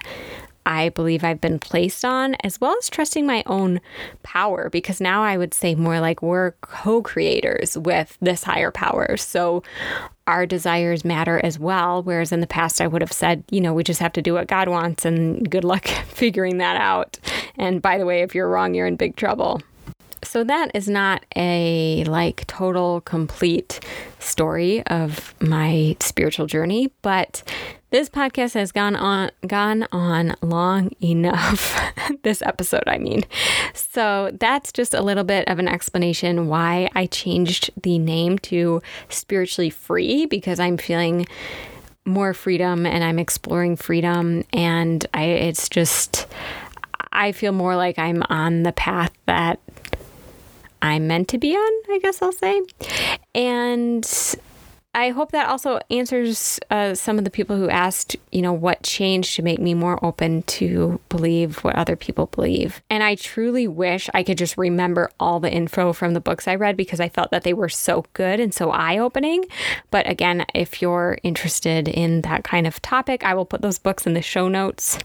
I 0.68 0.90
believe 0.90 1.24
I've 1.24 1.40
been 1.40 1.58
placed 1.58 2.04
on, 2.04 2.36
as 2.44 2.60
well 2.60 2.76
as 2.78 2.90
trusting 2.90 3.26
my 3.26 3.42
own 3.46 3.80
power, 4.22 4.68
because 4.68 5.00
now 5.00 5.22
I 5.22 5.38
would 5.38 5.54
say 5.54 5.74
more 5.74 5.98
like 5.98 6.20
we're 6.20 6.52
co 6.60 7.00
creators 7.00 7.78
with 7.78 8.18
this 8.20 8.44
higher 8.44 8.70
power. 8.70 9.16
So 9.16 9.62
our 10.26 10.44
desires 10.44 11.06
matter 11.06 11.40
as 11.42 11.58
well. 11.58 12.02
Whereas 12.02 12.32
in 12.32 12.40
the 12.40 12.46
past, 12.46 12.82
I 12.82 12.86
would 12.86 13.00
have 13.00 13.12
said, 13.12 13.44
you 13.50 13.62
know, 13.62 13.72
we 13.72 13.82
just 13.82 14.00
have 14.00 14.12
to 14.12 14.22
do 14.22 14.34
what 14.34 14.46
God 14.46 14.68
wants 14.68 15.06
and 15.06 15.50
good 15.50 15.64
luck 15.64 15.86
figuring 16.08 16.58
that 16.58 16.76
out. 16.76 17.18
And 17.56 17.80
by 17.80 17.96
the 17.96 18.04
way, 18.04 18.20
if 18.20 18.34
you're 18.34 18.48
wrong, 18.48 18.74
you're 18.74 18.86
in 18.86 18.96
big 18.96 19.16
trouble. 19.16 19.62
So 20.22 20.44
that 20.44 20.70
is 20.74 20.86
not 20.86 21.24
a 21.34 22.04
like 22.04 22.46
total 22.46 23.00
complete 23.00 23.80
story 24.18 24.86
of 24.88 25.34
my 25.40 25.96
spiritual 26.00 26.46
journey, 26.46 26.92
but 27.00 27.42
this 27.90 28.08
podcast 28.08 28.54
has 28.54 28.72
gone 28.72 28.96
on 28.96 29.30
gone 29.46 29.86
on 29.92 30.34
long 30.42 30.90
enough. 31.02 31.78
this 32.22 32.42
episode, 32.42 32.84
I 32.86 32.98
mean. 32.98 33.24
So 33.74 34.30
that's 34.38 34.72
just 34.72 34.94
a 34.94 35.02
little 35.02 35.24
bit 35.24 35.48
of 35.48 35.58
an 35.58 35.68
explanation 35.68 36.48
why 36.48 36.88
I 36.94 37.06
changed 37.06 37.70
the 37.82 37.98
name 37.98 38.38
to 38.40 38.82
spiritually 39.08 39.70
free 39.70 40.26
because 40.26 40.60
I'm 40.60 40.76
feeling 40.76 41.26
more 42.04 42.34
freedom 42.34 42.86
and 42.86 43.04
I'm 43.04 43.18
exploring 43.18 43.76
freedom 43.76 44.44
and 44.52 45.06
I 45.12 45.24
it's 45.24 45.68
just 45.68 46.26
I 47.12 47.32
feel 47.32 47.52
more 47.52 47.76
like 47.76 47.98
I'm 47.98 48.22
on 48.28 48.62
the 48.62 48.72
path 48.72 49.12
that 49.26 49.60
I'm 50.80 51.06
meant 51.06 51.28
to 51.28 51.38
be 51.38 51.54
on, 51.54 51.94
I 51.94 51.98
guess 52.00 52.22
I'll 52.22 52.32
say. 52.32 52.62
And 53.34 54.04
I 54.94 55.10
hope 55.10 55.32
that 55.32 55.48
also 55.48 55.80
answers 55.90 56.58
uh, 56.70 56.94
some 56.94 57.18
of 57.18 57.24
the 57.24 57.30
people 57.30 57.56
who 57.56 57.68
asked, 57.68 58.16
you 58.32 58.42
know, 58.42 58.52
what 58.52 58.82
changed 58.82 59.36
to 59.36 59.42
make 59.42 59.60
me 59.60 59.74
more 59.74 60.02
open 60.04 60.42
to 60.44 60.98
believe 61.08 61.58
what 61.58 61.76
other 61.76 61.94
people 61.94 62.26
believe. 62.26 62.82
And 62.88 63.02
I 63.02 63.14
truly 63.14 63.68
wish 63.68 64.08
I 64.14 64.22
could 64.22 64.38
just 64.38 64.56
remember 64.56 65.10
all 65.20 65.40
the 65.40 65.52
info 65.52 65.92
from 65.92 66.14
the 66.14 66.20
books 66.20 66.48
I 66.48 66.54
read 66.54 66.76
because 66.76 67.00
I 67.00 67.08
felt 67.08 67.30
that 67.30 67.44
they 67.44 67.52
were 67.52 67.68
so 67.68 68.06
good 68.14 68.40
and 68.40 68.52
so 68.52 68.70
eye 68.70 68.98
opening. 68.98 69.44
But 69.90 70.08
again, 70.08 70.46
if 70.54 70.80
you're 70.80 71.18
interested 71.22 71.86
in 71.86 72.22
that 72.22 72.42
kind 72.42 72.66
of 72.66 72.80
topic, 72.80 73.22
I 73.24 73.34
will 73.34 73.46
put 73.46 73.62
those 73.62 73.78
books 73.78 74.06
in 74.06 74.14
the 74.14 74.22
show 74.22 74.48
notes 74.48 74.98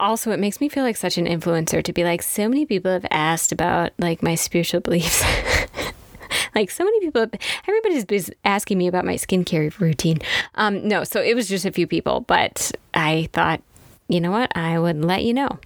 also 0.00 0.30
it 0.32 0.40
makes 0.40 0.60
me 0.60 0.68
feel 0.68 0.82
like 0.82 0.96
such 0.96 1.18
an 1.18 1.26
influencer 1.26 1.84
to 1.84 1.92
be 1.92 2.04
like 2.04 2.22
so 2.22 2.48
many 2.48 2.64
people 2.64 2.90
have 2.90 3.06
asked 3.10 3.52
about 3.52 3.92
like 3.98 4.22
my 4.22 4.34
spiritual 4.34 4.80
beliefs 4.80 5.22
like 6.54 6.70
so 6.70 6.84
many 6.84 7.00
people 7.00 7.26
everybody's 7.66 8.04
been 8.04 8.24
asking 8.44 8.78
me 8.78 8.86
about 8.86 9.04
my 9.04 9.14
skincare 9.14 9.78
routine. 9.78 10.18
Um 10.54 10.86
no 10.86 11.04
so 11.04 11.20
it 11.20 11.34
was 11.34 11.48
just 11.48 11.64
a 11.64 11.72
few 11.72 11.86
people 11.86 12.20
but 12.20 12.72
i 12.94 13.28
thought 13.32 13.62
you 14.10 14.20
know 14.20 14.32
what? 14.32 14.50
I 14.56 14.76
would 14.76 15.04
let 15.04 15.22
you 15.22 15.32
know 15.32 15.60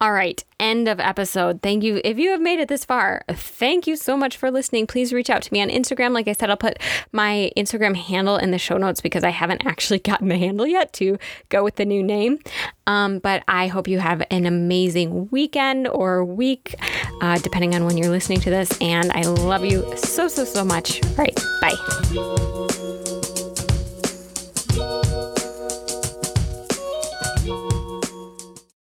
all 0.00 0.12
right, 0.12 0.44
end 0.60 0.86
of 0.86 1.00
episode. 1.00 1.60
Thank 1.60 1.82
you. 1.82 2.00
If 2.04 2.18
you 2.18 2.30
have 2.30 2.40
made 2.40 2.60
it 2.60 2.68
this 2.68 2.84
far, 2.84 3.22
thank 3.28 3.88
you 3.88 3.96
so 3.96 4.16
much 4.16 4.36
for 4.36 4.48
listening. 4.48 4.86
Please 4.86 5.12
reach 5.12 5.28
out 5.28 5.42
to 5.42 5.52
me 5.52 5.60
on 5.60 5.70
Instagram. 5.70 6.12
Like 6.12 6.28
I 6.28 6.32
said, 6.32 6.50
I'll 6.50 6.56
put 6.56 6.78
my 7.10 7.50
Instagram 7.56 7.96
handle 7.96 8.36
in 8.36 8.52
the 8.52 8.58
show 8.58 8.76
notes 8.76 9.00
because 9.00 9.24
I 9.24 9.30
haven't 9.30 9.66
actually 9.66 9.98
gotten 10.10 10.28
the 10.28 10.38
handle 10.38 10.68
yet 10.68 10.92
to 10.94 11.18
go 11.48 11.64
with 11.64 11.76
the 11.76 11.84
new 11.84 12.02
name. 12.02 12.38
Um, 12.86 13.18
but 13.18 13.42
I 13.48 13.66
hope 13.66 13.88
you 13.88 13.98
have 13.98 14.22
an 14.30 14.46
amazing 14.46 15.28
weekend 15.30 15.88
or 15.88 16.24
week, 16.24 16.76
uh, 17.20 17.38
depending 17.38 17.74
on 17.74 17.84
when 17.84 17.98
you're 17.98 18.10
listening 18.10 18.40
to 18.42 18.50
this. 18.50 18.70
And 18.80 19.10
I 19.12 19.22
love 19.22 19.64
you 19.64 19.96
so, 19.96 20.28
so, 20.28 20.44
so 20.44 20.64
much. 20.64 21.04
All 21.04 21.14
right, 21.16 21.34
bye. 21.60 23.17